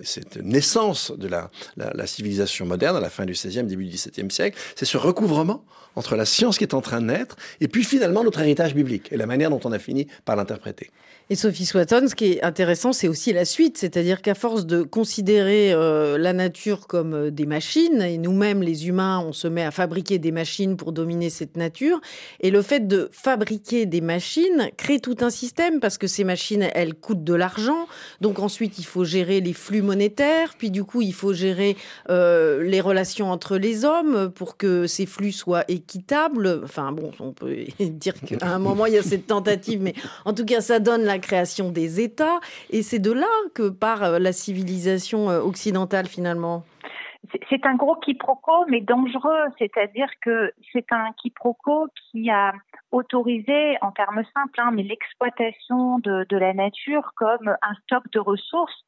[0.03, 3.95] cette naissance de la, la, la civilisation moderne, à la fin du XVIe, début du
[3.95, 7.69] XVIIe siècle, c'est ce recouvrement entre la science qui est en train de naître, et
[7.69, 10.91] puis finalement notre héritage biblique, et la manière dont on a fini par l'interpréter.
[11.31, 14.83] Et Sophie Swatton, ce qui est intéressant, c'est aussi la suite, c'est-à-dire qu'à force de
[14.83, 19.63] considérer euh, la nature comme euh, des machines, et nous-mêmes les humains, on se met
[19.63, 22.01] à fabriquer des machines pour dominer cette nature,
[22.41, 26.67] et le fait de fabriquer des machines crée tout un système, parce que ces machines,
[26.75, 27.89] elles coûtent de l'argent,
[28.23, 31.77] donc ensuite il faut gérer les flux monétaires, puis du coup il faut gérer
[32.09, 36.63] euh, les relations entre les hommes pour que ces flux soient équitables.
[36.65, 39.93] Enfin bon, on peut dire qu'à un moment il y a cette tentative, mais
[40.25, 42.41] en tout cas ça donne la création des États.
[42.71, 46.65] Et c'est de là que part euh, la civilisation euh, occidentale finalement.
[47.51, 49.45] C'est un gros quiproquo, mais dangereux.
[49.59, 52.53] C'est-à-dire que c'est un quiproquo qui a
[52.91, 58.85] autorisé, en termes simples, hein, mais l'exploitation de, la nature comme un stock de ressources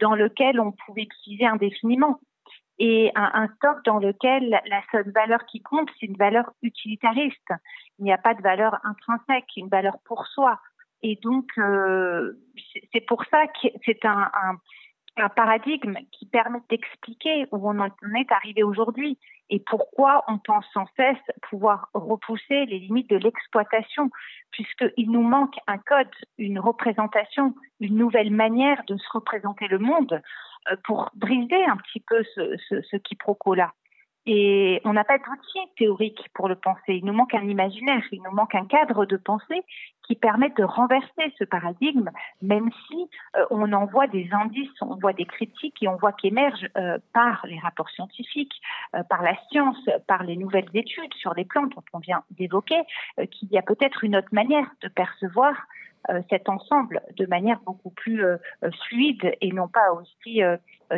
[0.00, 2.18] dans lequel on pouvait utiliser indéfiniment
[2.78, 7.52] et un, stock dans lequel la seule valeur qui compte, c'est une valeur utilitariste.
[7.98, 10.58] Il n'y a pas de valeur intrinsèque, une valeur pour soi.
[11.06, 12.32] Et donc, euh,
[12.92, 14.30] c'est pour ça que c'est un,
[15.36, 19.16] paradigme qui permet d'expliquer où on en est arrivé aujourd'hui
[19.48, 24.10] et pourquoi on pense sans cesse pouvoir repousser les limites de l'exploitation,
[24.50, 30.20] puisqu'il nous manque un code, une représentation, une nouvelle manière de se représenter le monde
[30.70, 33.72] euh, pour briser un petit peu ce, ce, ce quiproquo-là.
[34.26, 36.94] Et on n'a pas d'outil théorique pour le penser.
[36.94, 39.62] Il nous manque un imaginaire, il nous manque un cadre de pensée
[40.06, 42.10] qui permet de renverser ce paradigme,
[42.40, 46.12] même si euh, on en voit des indices, on voit des critiques et on voit
[46.12, 48.54] qu'émergent euh, par les rapports scientifiques,
[48.94, 52.80] euh, par la science, par les nouvelles études sur les plantes dont on vient d'évoquer,
[53.18, 55.54] euh, qu'il y a peut-être une autre manière de percevoir
[56.10, 58.24] euh, cet ensemble de manière beaucoup plus
[58.88, 60.40] fluide et non pas aussi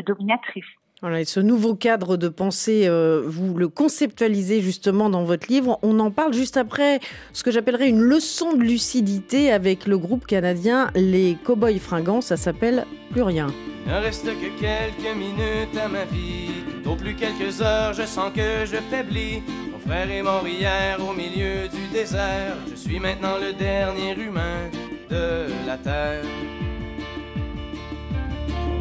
[0.05, 0.65] dominatrice.
[1.03, 5.79] Voilà, et ce nouveau cadre de pensée, euh, vous le conceptualisez justement dans votre livre.
[5.83, 7.01] On en parle juste après
[7.35, 12.23] ce que j'appellerais une leçon de lucidité avec le groupe canadien Les Cowboys Fringants.
[12.23, 13.49] Ça s'appelle Plus rien.
[13.87, 16.65] Ne reste que quelques minutes à ma vie.
[16.87, 19.43] Au plus quelques heures, je sens que je faiblis.
[19.73, 22.57] Mon frère est mort hier au milieu du désert.
[22.71, 24.71] Je suis maintenant le dernier humain
[25.11, 26.25] de la terre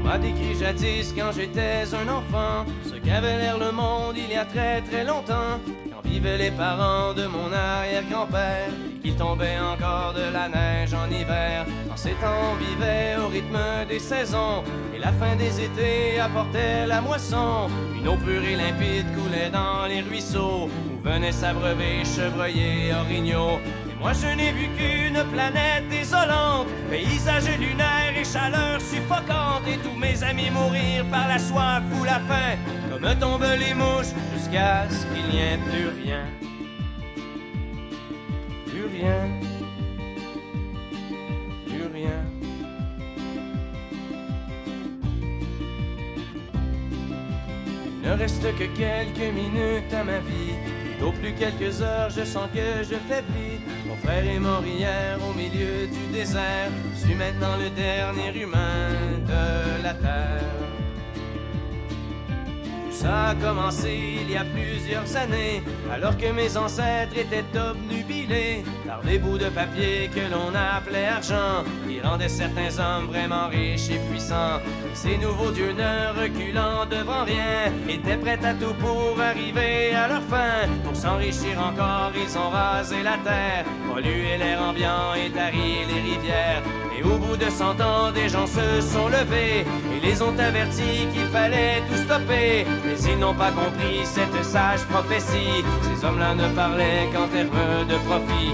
[0.05, 2.65] m'a décrit jadis quand j'étais un enfant.
[2.83, 5.59] Ce qu'avait l'air le monde il y a très très longtemps.
[5.91, 11.09] Quand vivaient les parents de mon arrière-grand-père et qu'il tombait encore de la neige en
[11.09, 11.65] hiver.
[11.91, 14.63] En ces temps on vivait au rythme des saisons
[14.95, 17.67] et la fin des étés apportait la moisson.
[17.97, 23.59] Une eau pure et limpide coulait dans les ruisseaux où venaient s'abreuver chevreuils orignaux
[23.99, 30.23] moi je n'ai vu qu'une planète désolante, paysage lunaire et chaleur suffocante, et tous mes
[30.23, 32.57] amis mourir par la soif ou la faim,
[32.89, 36.25] comme tombent les mouches, jusqu'à ce qu'il n'y ait plus rien.
[38.67, 39.29] Plus rien.
[41.67, 42.21] Plus rien.
[48.03, 50.53] Il ne reste que quelques minutes à ma vie.
[51.03, 53.59] Au plus quelques heures, je sens que je faiblis.
[53.87, 56.71] Mon frère est mort hier au milieu du désert.
[56.93, 58.89] Je suis maintenant le dernier humain
[59.27, 60.41] de la terre.
[62.89, 69.01] Ça a commencé il y a plusieurs années, alors que mes ancêtres étaient obnubilés par
[69.01, 73.99] des bouts de papier que l'on appelait argent, qui rendaient certains hommes vraiment riches et
[74.09, 74.59] puissants.
[74.93, 80.21] Ces nouveaux dieux ne reculant devant rien, étaient prêts à tout pour arriver à leur
[80.23, 80.67] fin.
[80.83, 86.63] Pour s'enrichir encore, ils ont rasé la terre, pollué l'air ambiant et tari les rivières.
[86.97, 91.07] Et au bout de cent ans, des gens se sont levés et les ont avertis
[91.13, 92.65] qu'il fallait tout stopper.
[92.85, 95.63] Mais ils n'ont pas compris cette sage prophétie.
[95.81, 98.53] Ces hommes-là ne parlaient qu'en termes de profit.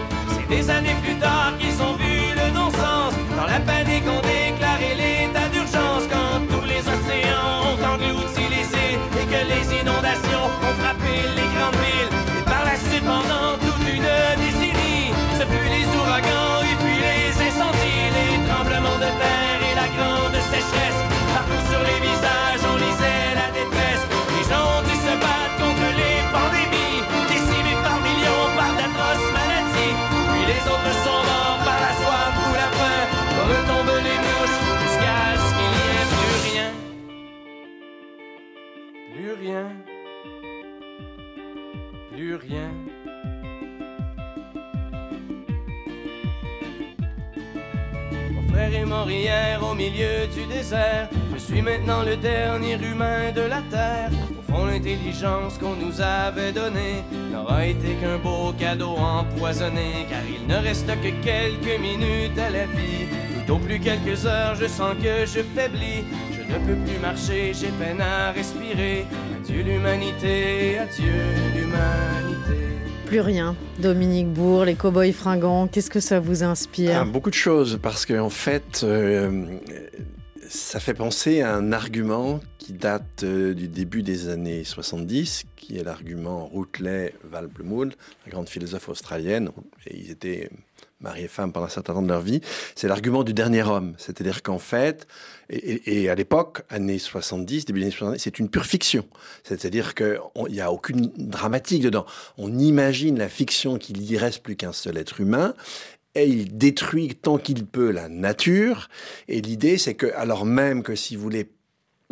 [0.51, 3.13] Des années plus tard qu'ils ont vu le non-sens
[3.47, 6.03] la panique, on déclaré l'état d'urgence.
[6.11, 11.40] Quand tous les océans ont englouti les îles et que les inondations ont frappé les
[42.13, 42.69] Plus rien.
[48.31, 51.09] Mon frère est mort hier au milieu du désert.
[51.33, 54.11] Je suis maintenant le dernier humain de la terre.
[54.37, 60.05] Au fond, l'intelligence qu'on nous avait donnée n'aura été qu'un beau cadeau empoisonné.
[60.09, 63.07] Car il ne reste que quelques minutes à la vie.
[63.47, 66.03] Tout au plus quelques heures, je sens que je faiblis.
[66.33, 69.05] Je ne peux plus marcher, j'ai peine à respirer.
[69.43, 71.13] Adieu l'humanité, adieu
[71.55, 72.57] l'humanité?
[73.07, 73.55] Plus rien.
[73.79, 76.91] Dominique Bourg, les cow-boys fringants, qu'est-ce que ça vous inspire?
[76.95, 79.47] Ah, beaucoup de choses, parce qu'en en fait, euh,
[80.47, 85.79] ça fait penser à un argument qui date euh, du début des années 70, qui
[85.79, 87.95] est l'argument Routelet-Valblemood,
[88.27, 89.49] la grande philosophe australienne.
[89.87, 90.51] Et ils étaient
[91.01, 92.41] mari et femme pendant un certain temps de leur vie,
[92.75, 93.93] c'est l'argument du dernier homme.
[93.97, 95.07] C'est-à-dire qu'en fait,
[95.49, 99.05] et, et, à l'époque, années 70, début des années 70, c'est une pure fiction.
[99.43, 102.05] C'est-à-dire qu'il n'y a aucune dramatique dedans.
[102.37, 105.53] On imagine la fiction qu'il n'y reste plus qu'un seul être humain
[106.15, 108.89] et il détruit tant qu'il peut la nature.
[109.27, 111.49] Et l'idée, c'est que, alors même que si vous voulez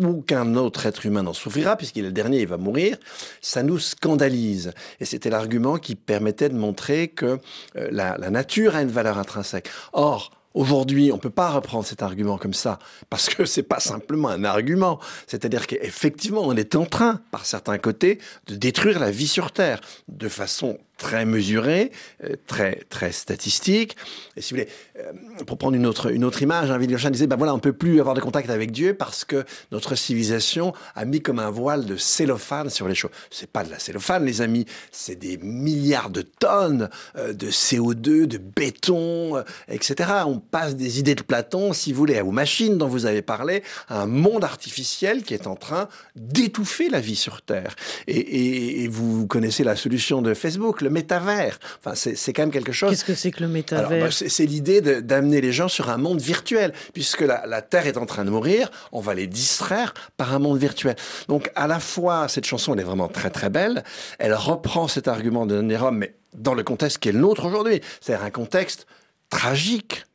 [0.05, 2.97] aucun autre être humain n'en souffrira, puisqu'il est le dernier, il va mourir,
[3.41, 4.71] ça nous scandalise.
[4.99, 7.39] Et c'était l'argument qui permettait de montrer que
[7.75, 9.69] euh, la, nature a une valeur intrinsèque.
[9.93, 12.79] Or, Aujourd'hui, on ne peut pas reprendre cet argument comme ça,
[13.11, 14.99] parce que c'est pas simplement un argument.
[15.27, 19.79] C'est-à-dire qu'effectivement, on est en train, par certains côtés, de détruire la vie sur Terre
[20.07, 21.91] de façon très mesurée,
[22.23, 23.95] euh, très très statistique.
[24.35, 27.25] Et si vous voulez, euh, pour prendre une autre une autre image, hein, Wittgenstein disait
[27.25, 31.05] ben voilà, on peut plus avoir de contact avec Dieu parce que notre civilisation a
[31.05, 33.11] mis comme un voile de cellophane sur les choses.
[33.31, 38.25] C'est pas de la cellophane, les amis, c'est des milliards de tonnes euh, de CO2,
[38.25, 40.11] de béton, etc.
[40.25, 43.63] On passe des idées de Platon, si vous voulez, aux machines dont vous avez parlé,
[43.87, 47.75] à un monde artificiel qui est en train d'étouffer la vie sur Terre.
[48.07, 51.59] Et, et, et vous connaissez la solution de Facebook, le métavers.
[51.79, 52.89] Enfin, c'est quand même quelque chose.
[52.89, 56.21] Qu'est-ce que c'est que le métavers bah, C'est l'idée d'amener les gens sur un monde
[56.21, 60.33] virtuel, puisque la, la, Terre est en train de mourir, on va les distraire par
[60.33, 60.95] un monde virtuel.
[61.27, 63.83] Donc, à la fois, cette chanson, elle est vraiment très très belle.
[64.17, 67.81] Elle reprend cet argument de Néron, mais dans le contexte qui est le nôtre aujourd'hui,
[68.01, 68.87] c'est-à-dire un contexte
[69.29, 70.05] tragique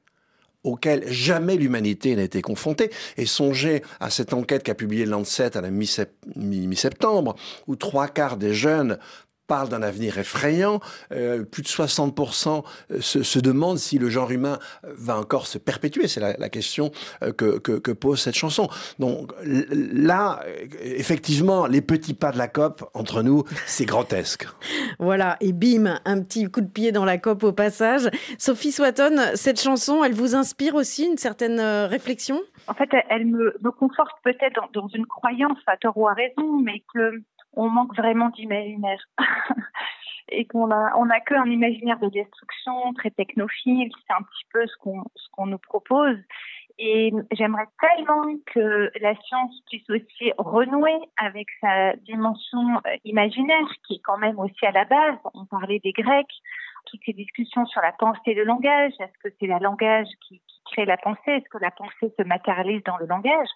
[0.64, 2.90] auquel jamais l'humanité n'a été confrontée.
[3.16, 8.54] Et songez à cette enquête qu'a publiée Lancet à la mi-septembre, où trois quarts des
[8.54, 8.98] jeunes
[9.46, 10.80] parle d'un avenir effrayant.
[11.12, 12.64] Euh, plus de 60%
[13.00, 16.08] se, se, demandent si le genre humain va encore se perpétuer.
[16.08, 16.90] C'est la, la, question
[17.22, 18.68] euh, que, que, que, pose cette chanson.
[18.98, 20.40] Donc là,
[20.80, 24.46] effectivement, les petits pas de la COP, entre nous, c'est grotesque.
[24.98, 28.08] voilà, et bim, un petit coup de pied dans la COP au passage.
[28.38, 32.40] Sophie Swatton, cette chanson, elle vous inspire aussi une certaine euh, réflexion?
[32.66, 36.14] En fait, elle me, me conforte peut-être dans, dans une croyance, à tort ou à
[36.14, 37.22] raison, mais que
[37.56, 39.02] on manque vraiment d'imaginaire.
[40.28, 44.44] et qu'on a on a que un imaginaire de destruction très technophile, c'est un petit
[44.52, 46.16] peu ce qu'on ce qu'on nous propose.
[46.76, 54.02] Et j'aimerais tellement que la science puisse aussi renouer avec sa dimension imaginaire, qui est
[54.02, 55.18] quand même aussi à la base.
[55.34, 56.26] On parlait des Grecs,
[56.86, 58.92] toutes ces discussions sur la pensée et le langage.
[58.98, 61.30] Est-ce que c'est le langage qui, qui crée la pensée?
[61.30, 63.48] Est-ce que la pensée se matérialise dans le langage?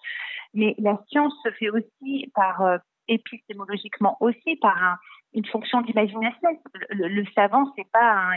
[0.53, 2.61] Mais la science se fait aussi par
[3.09, 4.97] épistémologiquement aussi par un,
[5.33, 6.49] une fonction d'imagination.
[6.89, 7.83] Le, savant, il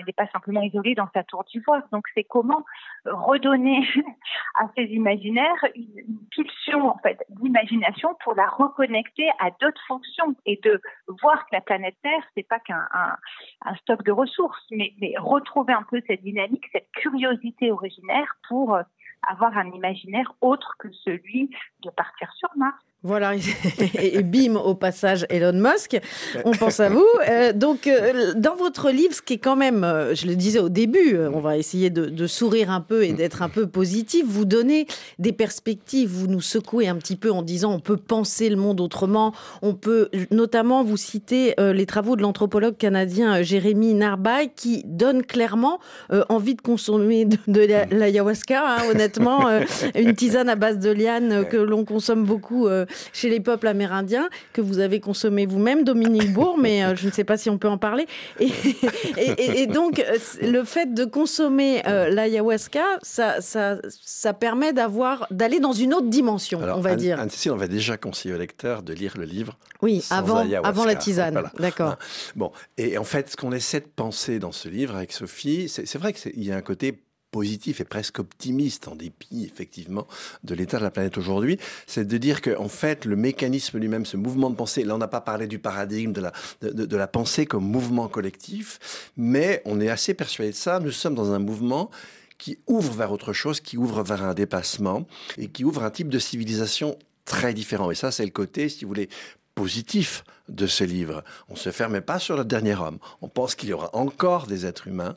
[0.06, 1.82] n'est pas simplement isolé dans sa tour d'ivoire.
[1.90, 2.64] Donc, c'est comment
[3.04, 3.87] redonner
[4.56, 10.61] à ces imaginaires une, pulsion en fait d'imagination pour la reconnecter à d'autres fonctions et
[10.62, 10.80] de
[11.22, 13.16] voir que la planète Terre, c'est pas qu'un un,
[13.62, 18.79] un, stock de ressources, mais retrouver un peu cette dynamique, cette curiosité originaire pour
[19.27, 21.50] avoir un imaginaire autre que celui
[21.81, 22.83] de partir sur Mars.
[23.05, 23.33] Voilà,
[23.98, 26.00] et bim, au passage, Elon Musk.
[26.44, 27.05] On pense à vous.
[27.29, 30.61] Euh, donc, euh, dans votre livre, ce qui est quand même, euh, je le disais
[30.61, 34.25] au début, on va essayer de, sourire un peu et d'être un peu positif.
[34.29, 34.87] Vous donnez
[35.19, 38.81] des perspectives, vous nous secouez un petit peu en disant on peut penser le monde
[38.81, 39.33] autrement.
[39.63, 45.81] On peut, notamment, vous citer les travaux de l'anthropologue canadien Jérémy Narbaï qui donne clairement
[46.29, 49.48] envie de consommer de, l'ayahuasca, hein, honnêtement.
[49.96, 52.69] une tisane à base de liane que l'on consomme beaucoup
[53.12, 57.12] chez les peuples amérindiens que vous avez consommé vous-même, Dominique Bourg, mais euh, je ne
[57.12, 58.06] sais pas si on peut en parler.
[58.40, 65.60] Et, donc, euh, le fait de consommer euh, l'ayahuasca, ça, ça, ça permet d'avoir, d'aller
[65.60, 67.20] dans une autre dimension, on va dire.
[67.20, 69.58] Anne-Cécile, on va déjà conseiller au lecteur de lire le livre.
[69.80, 71.42] Oui, avant, avant la tisane.
[71.58, 71.96] D'accord.
[72.36, 75.98] Bon, et en fait, ce qu'on essaie de penser dans ce livre avec Sophie, c'est
[75.98, 77.02] vrai qu'il y a un côté
[77.33, 80.06] positif et presque optimiste, en dépit effectivement
[80.44, 81.58] de l'état de la planète aujourd'hui,
[81.88, 84.98] c'est de dire qu'en en fait, le mécanisme lui-même, ce mouvement de pensée, là on
[84.98, 89.80] n'a pas parlé du paradigme de la, de, la pensée comme mouvement collectif, mais on
[89.80, 91.90] est assez persuadé de ça, nous sommes dans un mouvement
[92.38, 95.06] qui ouvre vers autre chose, qui ouvre vers un dépassement
[95.38, 97.90] et qui ouvre un type de civilisation très différent.
[97.90, 99.08] Et ça, c'est le côté, si vous voulez,
[99.54, 100.24] positif
[100.55, 101.25] de ce livre.
[101.48, 102.98] On ne se ferme pas sur le dernier homme.
[103.21, 105.17] On pense qu'il y aura encore des êtres humains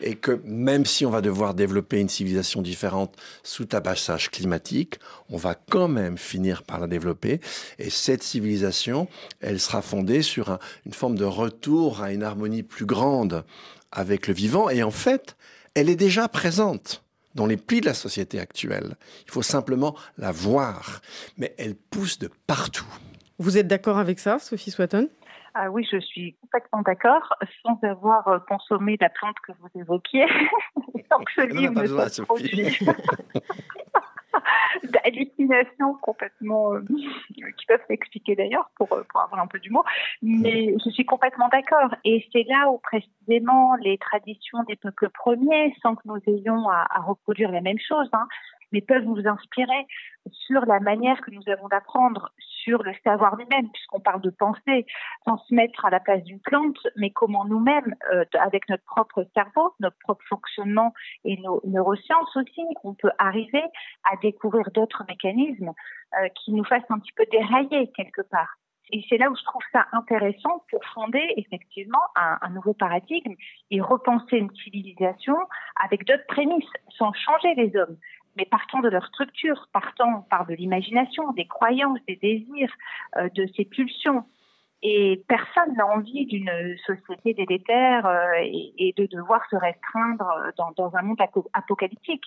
[0.00, 5.36] et que même si on va devoir développer une civilisation différente sous tabassage climatique, on
[5.36, 7.40] va quand même finir par la développer.
[7.78, 9.08] Et cette civilisation,
[9.40, 13.44] elle sera fondée sur une forme de retour à une harmonie plus grande
[13.92, 14.70] avec le vivant.
[14.70, 15.36] Et en fait,
[15.74, 17.02] elle est déjà présente
[17.36, 18.96] dans les plis de la société actuelle.
[19.26, 21.02] Il faut simplement la voir.
[21.36, 22.86] Mais elle pousse de partout.
[23.38, 25.08] Vous êtes d'accord avec ça, Sophie Swatton
[25.58, 27.32] ah oui, je suis complètement d'accord,
[27.62, 30.26] sans avoir euh, consommé la plante que vous évoquiez,
[31.10, 32.78] sans que ce livre ne soit produit.
[34.82, 36.82] D'hallucinations complètement euh,
[37.56, 39.86] qui peuvent s'expliquer d'ailleurs pour, euh, pour avoir un peu d'humour,
[40.20, 41.94] mais je suis complètement d'accord.
[42.04, 46.86] Et c'est là où précisément les traditions des peuples premiers, sans que nous ayons à,
[46.90, 48.28] à reproduire la même chose, hein,
[48.72, 49.86] mais peuvent nous inspirer
[50.30, 52.32] sur la manière que nous avons d'apprendre,
[52.66, 54.86] sur le savoir lui-même, puisqu'on parle de penser,
[55.24, 59.24] sans se mettre à la place d'une plante, mais comment nous-mêmes, euh, avec notre propre
[59.34, 60.92] cerveau, notre propre fonctionnement
[61.24, 63.62] et nos neurosciences aussi, on peut arriver
[64.04, 65.72] à découvrir d'autres mécanismes
[66.20, 68.56] euh, qui nous fassent un petit peu dérailler quelque part.
[68.92, 73.34] Et c'est là où je trouve ça intéressant pour fonder effectivement un, un, nouveau paradigme
[73.72, 75.36] et repenser une civilisation
[75.74, 77.96] avec d'autres prémices, sans changer les hommes,
[78.36, 82.72] mais partant de leur structure, partant par de l'imagination, des croyances, des désirs,
[83.16, 84.24] euh, de ces pulsions.
[84.82, 90.94] Et personne n'a envie d'une société délétère euh, et, de devoir se restreindre dans, dans,
[90.96, 91.18] un monde
[91.54, 92.24] apocalyptique.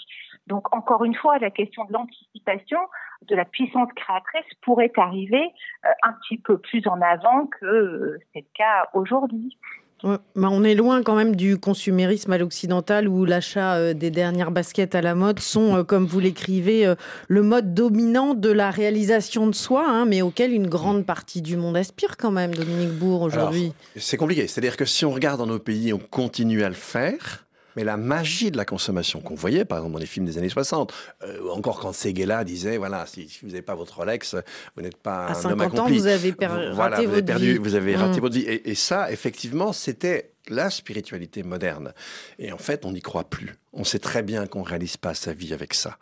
[0.47, 2.80] Donc, encore une fois, la question de l'anticipation,
[3.28, 5.51] de la puissance créatrice pourrait arriver
[5.86, 9.57] euh, un petit peu plus en avant que c'est le cas aujourd'hui
[10.03, 14.95] on est loin quand même du consumérisme à l'occidental où l'achat euh, des dernières baskets
[14.95, 16.95] à la mode sont, euh, comme vous l'écrivez, euh,
[17.27, 21.57] le mode dominant de la réalisation de soi, hein, mais auquel une grande partie du
[21.57, 23.73] monde aspire quand même, Dominique Bourg, aujourd'hui.
[23.95, 24.47] C'est compliqué.
[24.47, 27.45] C'est-à-dire que si on regarde dans nos pays, on continue à le faire.
[27.76, 30.49] Mais la magie de la consommation qu'on voyait, par exemple, dans les films des années
[30.49, 30.93] 60,
[31.24, 34.36] euh, encore quand Seguela disait, voilà, si, vous n'avez pas votre Rolex,
[34.76, 35.80] vous n'êtes pas à un homme accompli.
[35.80, 36.34] Ans, vous avez
[36.72, 38.22] raté vous avez perdu, Vous avez raté mmh.
[38.22, 38.45] votre vie.
[38.45, 41.93] et ça, effectivement, c'était la spiritualité moderne.
[42.37, 43.55] Et en fait, on n'y croit plus.
[43.71, 45.97] On sait très bien qu'on ne réalise pas sa vie avec ça.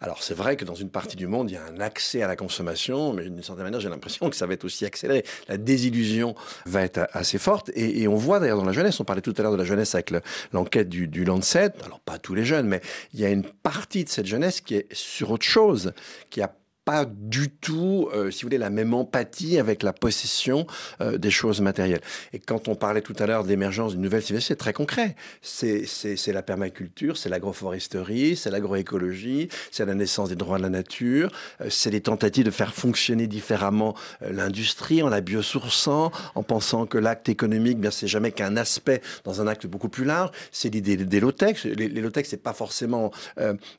[0.00, 2.28] Alors c'est vrai que dans une partie du monde, il y a un accès à
[2.28, 5.24] la consommation, mais d'une certaine manière, j'ai l'impression que ça va être aussi accéléré.
[5.48, 6.34] La désillusion
[6.66, 7.70] va être assez forte.
[7.74, 9.94] Et, on voit d'ailleurs dans la jeunesse, on parlait tout à l'heure de la jeunesse
[9.94, 10.12] avec
[10.52, 12.80] l'enquête du, du Lancet, alors pas tous les jeunes, mais
[13.14, 15.92] il y a une partie de cette jeunesse qui est sur autre chose,
[16.30, 16.54] qui a
[16.88, 20.66] pas du tout, euh, si vous voulez, la même empathie avec la possession
[21.02, 22.00] euh, des choses matérielles.
[22.32, 25.14] Et quand on parlait tout à l'heure de l'émergence d'une nouvelle civilisation, c'est très concret.
[25.42, 25.84] C'est
[26.28, 31.30] la permaculture, c'est l'agroforesterie, c'est l'agroécologie, c'est la naissance des droits de la nature,
[31.60, 36.96] euh, c'est les tentatives de faire fonctionner différemment l'industrie en la biosourçant, en pensant que
[36.96, 40.30] l'acte économique, bien, c'est jamais qu'un aspect dans un acte beaucoup plus large.
[40.52, 41.64] C'est l'idée des low-tech.
[41.64, 43.10] Les, les low-tech, c'est pas forcément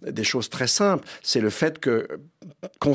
[0.03, 1.07] des choses très simples.
[1.23, 2.07] C'est le fait que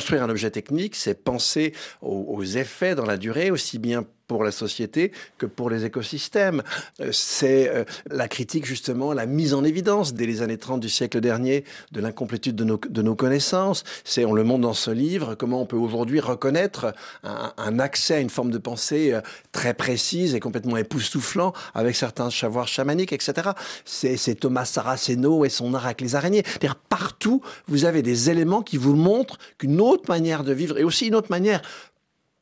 [0.04, 4.50] construire un objet technique, c'est penser aux, effets dans la durée, aussi bien pour la
[4.50, 6.62] société que pour les écosystèmes.
[7.00, 10.88] Euh, c'est euh, la critique justement, la mise en évidence dès les années 30 du
[10.88, 13.84] siècle dernier de l'incomplétude de nos, de nos connaissances.
[14.04, 18.14] C'est, on le montre dans ce livre, comment on peut aujourd'hui reconnaître un, un, accès
[18.14, 19.20] à une forme de pensée euh,
[19.52, 23.50] très précise et complètement époustouflant avec certains savoirs chamaniques, etc.
[23.84, 26.42] C'est, Thomas Saraceno et son art avec les araignées.
[26.44, 30.84] C'est-à-dire partout, vous avez des éléments qui vous montrent qu'une autre manière de vivre et
[30.84, 31.62] aussi une autre manière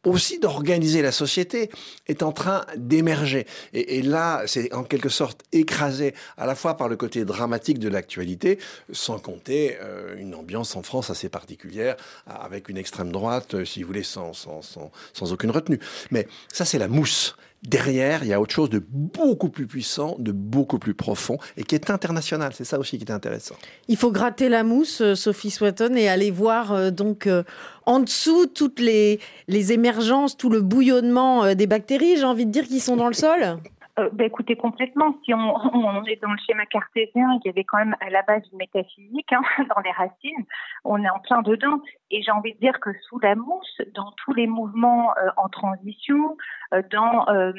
[0.04, 1.70] aussi d'organiser la société
[2.06, 3.46] est en train d'émerger.
[3.72, 7.88] Et, là, c'est en quelque sorte écrasé à la fois par le côté dramatique de
[7.88, 8.58] l'actualité,
[8.92, 11.96] sans compter euh, une ambiance en France assez particulière,
[12.26, 15.78] avec une extrême droite, euh, si vous voulez, sans, sans, sans, sans aucune retenue.
[16.10, 17.36] Mais ça, c'est la mousse.
[17.62, 21.62] Derrière, il y a autre chose de beaucoup plus puissant, de beaucoup plus profond et
[21.62, 22.52] qui est international.
[22.54, 23.54] C'est ça aussi qui est intéressant.
[23.86, 27.44] Il faut gratter la mousse, euh, Sophie Swatton, et aller voir euh, donc euh,
[27.86, 32.66] en dessous toutes les, les émergences, tout le bouillonnement des bactéries, j'ai envie de dire,
[32.66, 33.58] qui sont dans le sol.
[33.98, 35.14] Euh, bah, écoutez, complètement.
[35.24, 38.22] Si on, on, est dans le schéma cartésien, il y avait quand même à la
[38.22, 39.42] base une métaphysique hein,
[39.74, 40.46] dans les racines,
[40.84, 41.78] on est en plein dedans.
[42.10, 45.48] Et j'ai envie de dire que sous la mousse, dans tous les mouvements euh, en
[45.50, 46.38] transition,
[46.72, 47.52] euh, dans euh,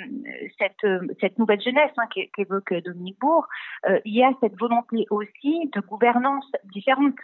[0.57, 0.87] cette,
[1.21, 3.47] cette nouvelle jeunesse hein, qu'évoque Dominique Bourg,
[4.05, 7.15] il y a cette volonté aussi de gouvernance différente.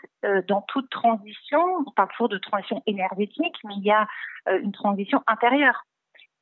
[0.47, 4.07] dans toute transition, on parle toujours de transition énergétique, mais il y a
[4.62, 5.86] une transition intérieure.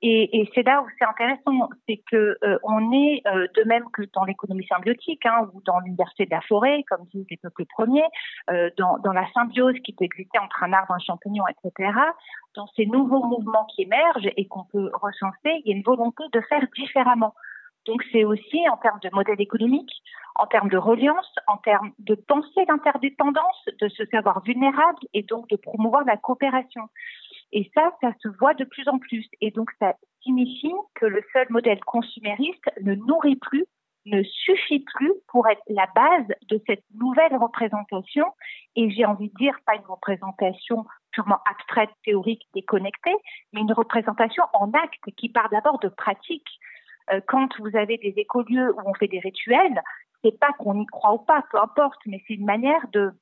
[0.03, 3.85] Et, et c'est là où c'est intéressant, c'est que euh, on est euh, de même
[3.91, 7.65] que dans l'économie symbiotique hein, ou dans l'université de la forêt, comme disent les peuples
[7.65, 8.05] premiers,
[8.51, 11.91] euh, dans, dans, la symbiose qui peut exister entre un arbre, un champignon, etc.
[12.55, 16.23] Dans ces nouveaux mouvements qui émergent et qu'on peut recenser, il y a une volonté
[16.31, 17.33] de faire différemment.
[17.87, 19.91] Donc c'est aussi en termes de modèle économique,
[20.35, 25.47] en termes de reliance, en termes de pensée d'interdépendance, de se savoir vulnérable et donc
[25.49, 26.89] de promouvoir la coopération.
[27.51, 29.25] Et ça, ça se voit de plus en plus.
[29.41, 33.65] Et donc, ça signifie que le seul modèle consumériste ne nourrit plus,
[34.05, 38.25] ne suffit plus pour être la base de cette nouvelle représentation.
[38.75, 43.15] Et j'ai envie de dire, pas une représentation purement abstraite, théorique, déconnectée,
[43.53, 46.47] mais une représentation en acte qui part d'abord de pratique.
[47.11, 49.81] Euh, quand vous avez des écolieux où on fait des rituels,
[50.23, 53.13] c'est pas qu'on y croit ou pas, peu importe, mais c'est une manière de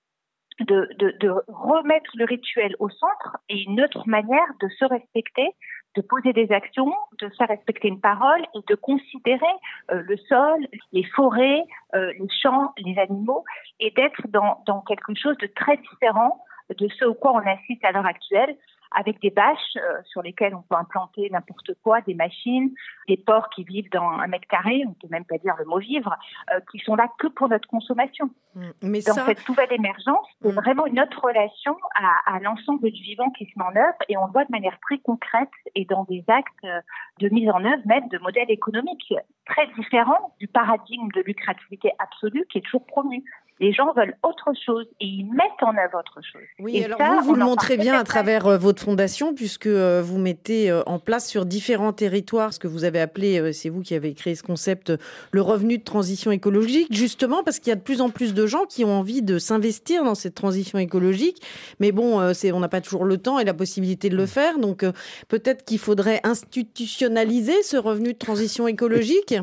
[0.59, 5.49] de, de, de, remettre le rituel au centre et une autre manière de se respecter,
[5.95, 9.45] de poser des actions, de faire respecter une parole et de considérer
[9.91, 11.63] euh, le sol, les forêts,
[11.95, 13.43] euh, les champs, les animaux
[13.79, 17.83] et d'être dans, dans quelque chose de très différent de ce au quoi on assiste
[17.85, 18.55] à l'heure actuelle,
[18.95, 22.71] avec des bâches euh, sur lesquelles on peut implanter n'importe quoi, des machines,
[23.07, 25.79] des porcs qui vivent dans un mètre carré, on peut même pas dire le mot
[25.79, 26.15] vivre,
[26.53, 28.29] euh, qui sont là que pour notre consommation.
[28.55, 28.69] Mm.
[28.81, 30.55] Mais dans cette nouvelle émergence, c'est mm.
[30.55, 34.17] vraiment une autre relation à, à l'ensemble du vivant qui se met en œuvre et
[34.17, 36.79] on le voit de manière très concrète et dans des actes euh,
[37.19, 39.13] de mise en œuvre même de modèles économiques
[39.45, 43.23] très différents du paradigme de lucrativité absolue qui est toujours promu.
[43.61, 46.41] Les gens veulent autre chose et ils mettent en œuvre autre chose.
[46.59, 50.17] Oui, alors vous, vous le montrez bien à travers euh, votre fondation, puisque euh, vous
[50.17, 53.95] mettez euh, en place sur différents territoires ce que vous avez appelé, c'est vous qui
[53.95, 54.91] avez créé ce concept,
[55.31, 58.45] le revenu de transition écologique, justement parce qu'il y a de plus en plus de
[58.45, 61.41] gens qui ont envie de s'investir dans cette transition écologique.
[61.79, 64.59] Mais bon, c'est, on n'a pas toujours le temps et la possibilité de le faire.
[64.59, 64.85] Donc
[65.29, 69.35] peut-être qu'il faudrait institutionnaliser ce revenu de transition écologique?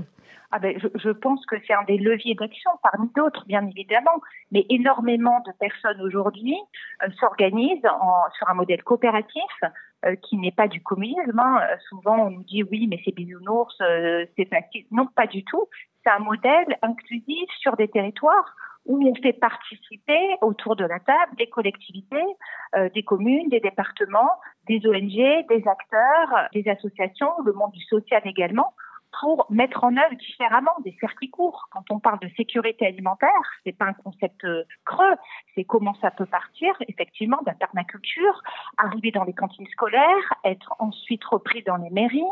[0.55, 4.21] Ah ben, je, pense que c'est un des leviers d'action parmi d'autres, bien évidemment.
[4.51, 6.55] Mais énormément de personnes aujourd'hui
[7.03, 7.89] euh, s'organisent
[8.37, 9.43] sur un modèle coopératif
[10.05, 11.39] euh, qui n'est pas du communisme.
[11.39, 11.61] Hein.
[11.63, 13.75] Euh, souvent, on nous dit oui, mais c'est bisounours,
[14.37, 14.85] c'est facile.
[14.91, 15.67] Non, pas du tout.
[16.05, 21.37] C'est un modèle inclusif sur des territoires où on fait participer autour de la table
[21.39, 22.27] des collectivités,
[22.93, 24.33] des communes, des départements,
[24.67, 28.75] des ONG, des acteurs, des associations, le monde du social également,
[29.21, 31.69] pour mettre en œuvre différemment des circuits courts.
[31.71, 33.31] Quand on parle de sécurité alimentaire,
[33.65, 35.15] c'est pas un concept euh, creux,
[35.55, 38.43] c'est comment ça peut partir effectivement la permaculture,
[38.79, 42.23] arriver dans les cantines scolaires, être ensuite repris dans les mairies,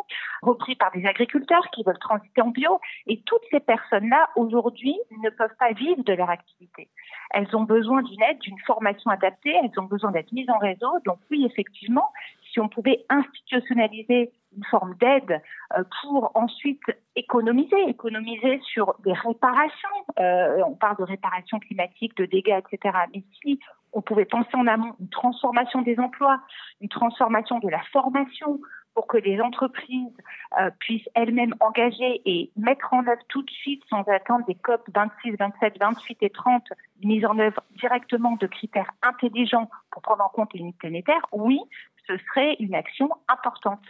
[0.42, 2.80] repris par des agriculteurs qui veulent transiter en bio.
[3.06, 6.88] Et toutes ces personnes-là, aujourd'hui, ne peuvent pas vivre de leur activité.
[7.30, 10.90] Elles ont besoin d'une aide, d'une formation adaptée, elles ont besoin d'être mises en réseau.
[11.04, 12.10] Donc oui, effectivement,
[12.52, 15.40] si on pouvait institutionnaliser une forme d'aide
[15.76, 16.82] euh, pour ensuite
[17.16, 19.88] économiser, économiser sur des réparations.
[20.18, 22.96] Euh, on parle de réparation climatique, de dégâts, etc.
[23.14, 23.60] Mais si
[23.92, 26.40] on pouvait penser en amont une transformation des emplois,
[26.80, 28.60] une transformation de la formation,
[28.94, 30.12] pour que les entreprises
[30.60, 34.82] euh, puissent elles-mêmes engager et mettre en œuvre tout de suite, sans attendre des COP
[34.94, 36.64] 26, 27, 28 et 30,
[37.04, 41.60] mise en œuvre directement de critères intelligents pour prendre en compte les limites planétaires, oui,
[42.06, 43.80] ce serait une action importante.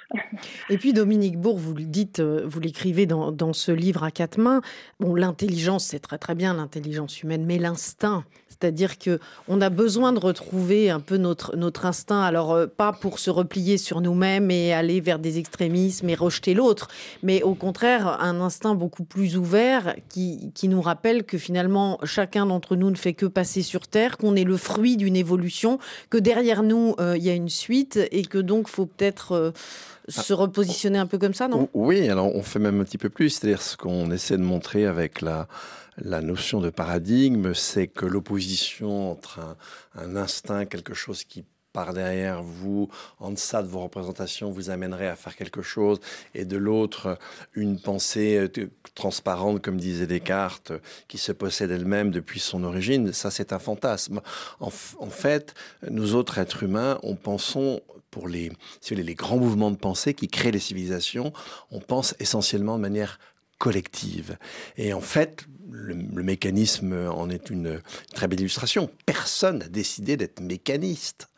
[0.68, 4.10] Et puis Dominique Bourg, vous le dites, euh, vous l'écrivez dans, dans, ce livre à
[4.10, 4.60] quatre mains.
[4.98, 10.12] Bon, l'intelligence, c'est très très bien l'intelligence humaine, mais l'instinct, c'est-à-dire que on a besoin
[10.12, 12.22] de retrouver un peu notre notre instinct.
[12.22, 16.54] Alors euh, pas pour se replier sur nous-mêmes et aller vers des extrémismes et rejeter
[16.54, 16.88] l'autre,
[17.22, 22.46] mais au contraire un instinct beaucoup plus ouvert qui qui nous rappelle que finalement chacun
[22.46, 25.78] d'entre nous ne fait que passer sur terre, qu'on est le fruit d'une évolution,
[26.10, 29.50] que derrière nous euh, il y a une suite et que donc faut peut-être euh,
[30.16, 30.22] ah.
[30.22, 31.68] se repositionner un peu comme ça, non?
[31.74, 34.86] Oui, alors on fait même un petit peu plus, c'est-à-dire ce qu'on essaie de montrer
[34.86, 35.48] avec la,
[35.98, 39.40] la notion de paradigme, c'est que l'opposition entre
[39.94, 45.08] un, instinct, quelque chose qui par derrière vous, en deçà de vos représentations, vous amènerait
[45.08, 46.00] à faire quelque chose,
[46.34, 47.18] et de l'autre,
[47.54, 50.72] une pensée euh, transparente, comme disait Descartes,
[51.08, 54.20] qui se possède elle-même depuis son origine, ça c'est un fantasme.
[54.58, 55.54] En, fait,
[55.88, 58.50] nous autres êtres humains, on pensons pour les,
[58.90, 61.32] les grands mouvements de pensée qui créent les civilisations,
[61.70, 63.18] on pense essentiellement de manière
[63.58, 64.36] collective.
[64.76, 67.80] Et en fait, le, mécanisme en est une
[68.12, 68.90] très belle illustration.
[69.06, 71.28] Personne n'a décidé d'être mécaniste.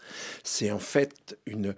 [0.45, 1.75] C'est en fait une,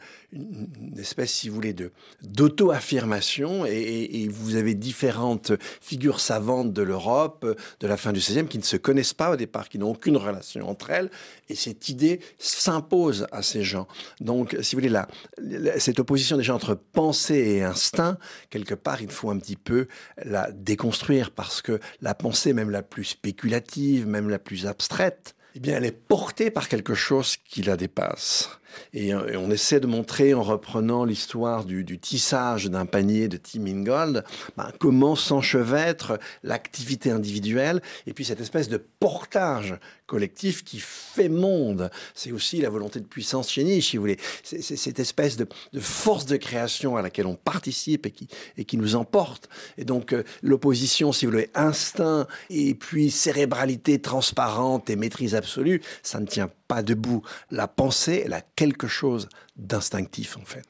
[0.99, 3.67] espèce, si vous voulez, de d'auto-affirmation.
[3.67, 7.47] Et, vous avez différentes figures savantes de l'Europe
[7.81, 10.17] de la fin du XVIe qui ne se connaissent pas au départ, qui n'ont aucune
[10.17, 11.11] relation entre elles.
[11.49, 13.87] Et cette idée s'impose à ces gens.
[14.21, 18.19] Donc, si vous voulez, cette opposition déjà entre pensée et instinct,
[18.51, 19.87] quelque part, il faut un petit peu
[20.25, 25.61] la déconstruire parce que la pensée, même la plus spéculative, même la plus abstraite, eh
[25.61, 28.51] bien, elle est portée par quelque chose qui la dépasse.
[28.93, 34.25] Et, on essaie de montrer, en reprenant l'histoire du, tissage d'un panier de Tim Ingold,
[34.57, 41.91] ben, comment s'enchevêtre l'activité individuelle et puis cette espèce de portage collectif qui fait monde.
[42.15, 44.19] C'est aussi la volonté de puissance chez si vous voulez.
[44.43, 45.47] C'est cette espèce de,
[45.79, 49.49] force de création à laquelle on participe et qui, et qui nous emporte.
[49.79, 55.83] Et donc, euh, l'opposition, si vous voulez, instinct et puis cérébralité transparente et maîtrise absolue,
[56.03, 57.23] ça ne tient pas debout.
[57.53, 60.67] La pensée, elle a quelque chose d'instinctif, en fait.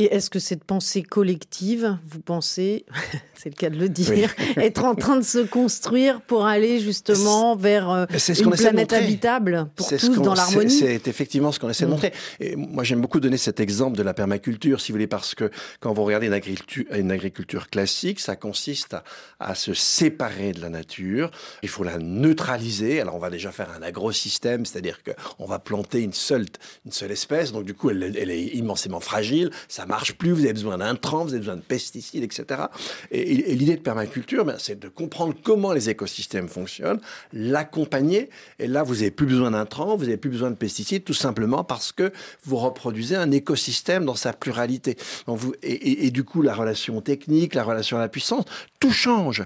[0.00, 2.86] Et est-ce que cette pensée collective, vous pensez,
[3.34, 7.54] c'est le cas de le dire, être en train de se construire pour aller justement
[7.54, 8.06] vers euh,
[8.38, 10.70] une planète habitable pour tous dans l'harmonie?
[10.70, 12.14] C'est effectivement ce qu'on essaie de montrer.
[12.40, 15.50] Et moi, j'aime beaucoup donner cet exemple de la permaculture, si vous voulez, parce que
[15.80, 19.04] quand vous regardez une agriculture, une agriculture classique, ça consiste à,
[19.38, 21.30] à, se séparer de la nature.
[21.62, 23.02] Il faut la neutraliser.
[23.02, 26.46] Alors, on va déjà faire un agrosystème, c'est-à-dire qu'on va planter une seule,
[26.86, 27.52] une seule espèce.
[27.52, 29.50] Donc, du coup, elle, elle est immensément fragile.
[29.68, 32.62] Ça marche plus, vous avez besoin d'intrants, vous avez besoin de pesticides, etc.
[33.10, 37.00] Et, l'idée de permaculture, ben, c'est de comprendre comment les écosystèmes fonctionnent,
[37.32, 38.30] l'accompagner.
[38.58, 41.64] Et là, vous n'avez plus besoin d'intrants, vous n'avez plus besoin de pesticides, tout simplement
[41.64, 42.12] parce que
[42.44, 44.96] vous reproduisez un écosystème dans sa pluralité.
[45.26, 48.44] vous, et, et, du coup, la relation technique, la relation à la puissance,
[48.78, 49.44] tout change.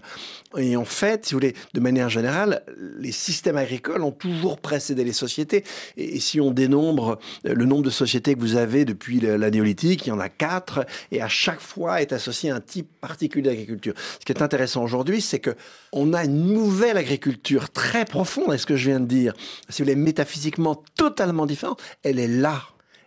[0.56, 2.62] Et en fait, si vous voulez, de manière générale,
[2.98, 5.64] les systèmes agricoles ont toujours précédé les sociétés.
[5.96, 10.08] Et, si on dénombre le nombre de sociétés que vous avez depuis la néolithique, il
[10.08, 13.94] y en a quatre, et à chaque fois est associé un type particulier d'agriculture.
[14.20, 15.54] Ce qui est intéressant aujourd'hui, c'est que
[15.92, 19.34] on a une nouvelle agriculture très profonde, est ce que je viens de dire,
[19.68, 22.62] si vous voulez, métaphysiquement totalement différente, elle est là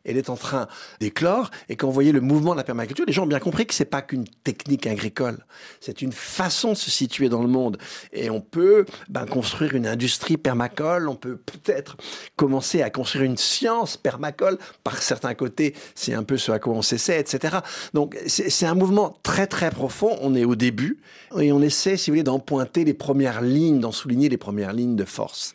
[0.07, 0.67] elle est en train
[0.99, 1.51] d'éclore.
[1.69, 3.73] Et quand vous voyez le mouvement de la permaculture, les gens ont bien compris que
[3.73, 5.45] c'est pas qu'une technique agricole.
[5.79, 7.77] C'est une façon de se situer dans le monde.
[8.13, 11.09] Et on peut ben, construire une industrie permacole.
[11.09, 11.97] On peut peut-être
[12.35, 14.57] commencer à construire une science permacole.
[14.83, 17.57] Par certains côtés, c'est un peu ce à quoi on s'essaie, etc.
[17.93, 20.17] Donc, c'est un mouvement très, très profond.
[20.21, 20.99] On est au début.
[21.37, 24.73] Et on essaie, si vous voulez, d'en pointer les premières lignes, d'en souligner les premières
[24.73, 25.53] lignes de force.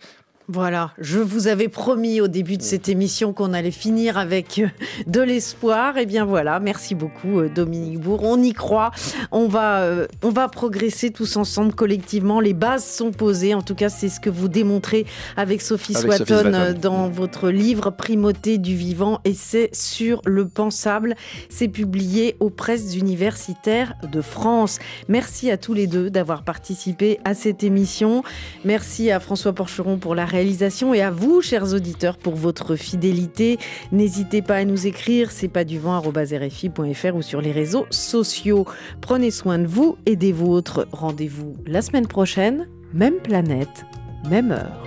[0.55, 4.67] Voilà, je vous avais promis au début de cette émission qu'on allait finir avec euh,
[5.07, 5.97] de l'espoir.
[5.97, 8.21] Et eh bien voilà, merci beaucoup euh, Dominique Bourg.
[8.23, 8.91] On y croit.
[9.31, 12.39] On va, euh, on va progresser tous ensemble collectivement.
[12.39, 13.55] Les bases sont posées.
[13.55, 15.07] En tout cas, c'est ce que vous démontrez
[15.39, 19.21] avec Sophie Swatton dans votre livre Primauté du vivant.
[19.25, 21.15] Et c'est sur le pensable.
[21.49, 24.81] C'est publié aux presses universitaires de France.
[25.09, 28.23] Merci à tous les deux d'avoir participé à cette émission.
[28.67, 30.42] Merci à François Porcheron pour la réalisation
[30.95, 33.59] et à vous, chers auditeurs, pour votre fidélité.
[33.93, 35.97] N'hésitez pas à nous écrire, c'est pas du vent
[37.15, 38.67] ou sur les réseaux sociaux.
[39.01, 40.87] Prenez soin de vous et des vôtres.
[40.93, 43.85] Rendez-vous la semaine prochaine, même planète,
[44.29, 44.87] même heure.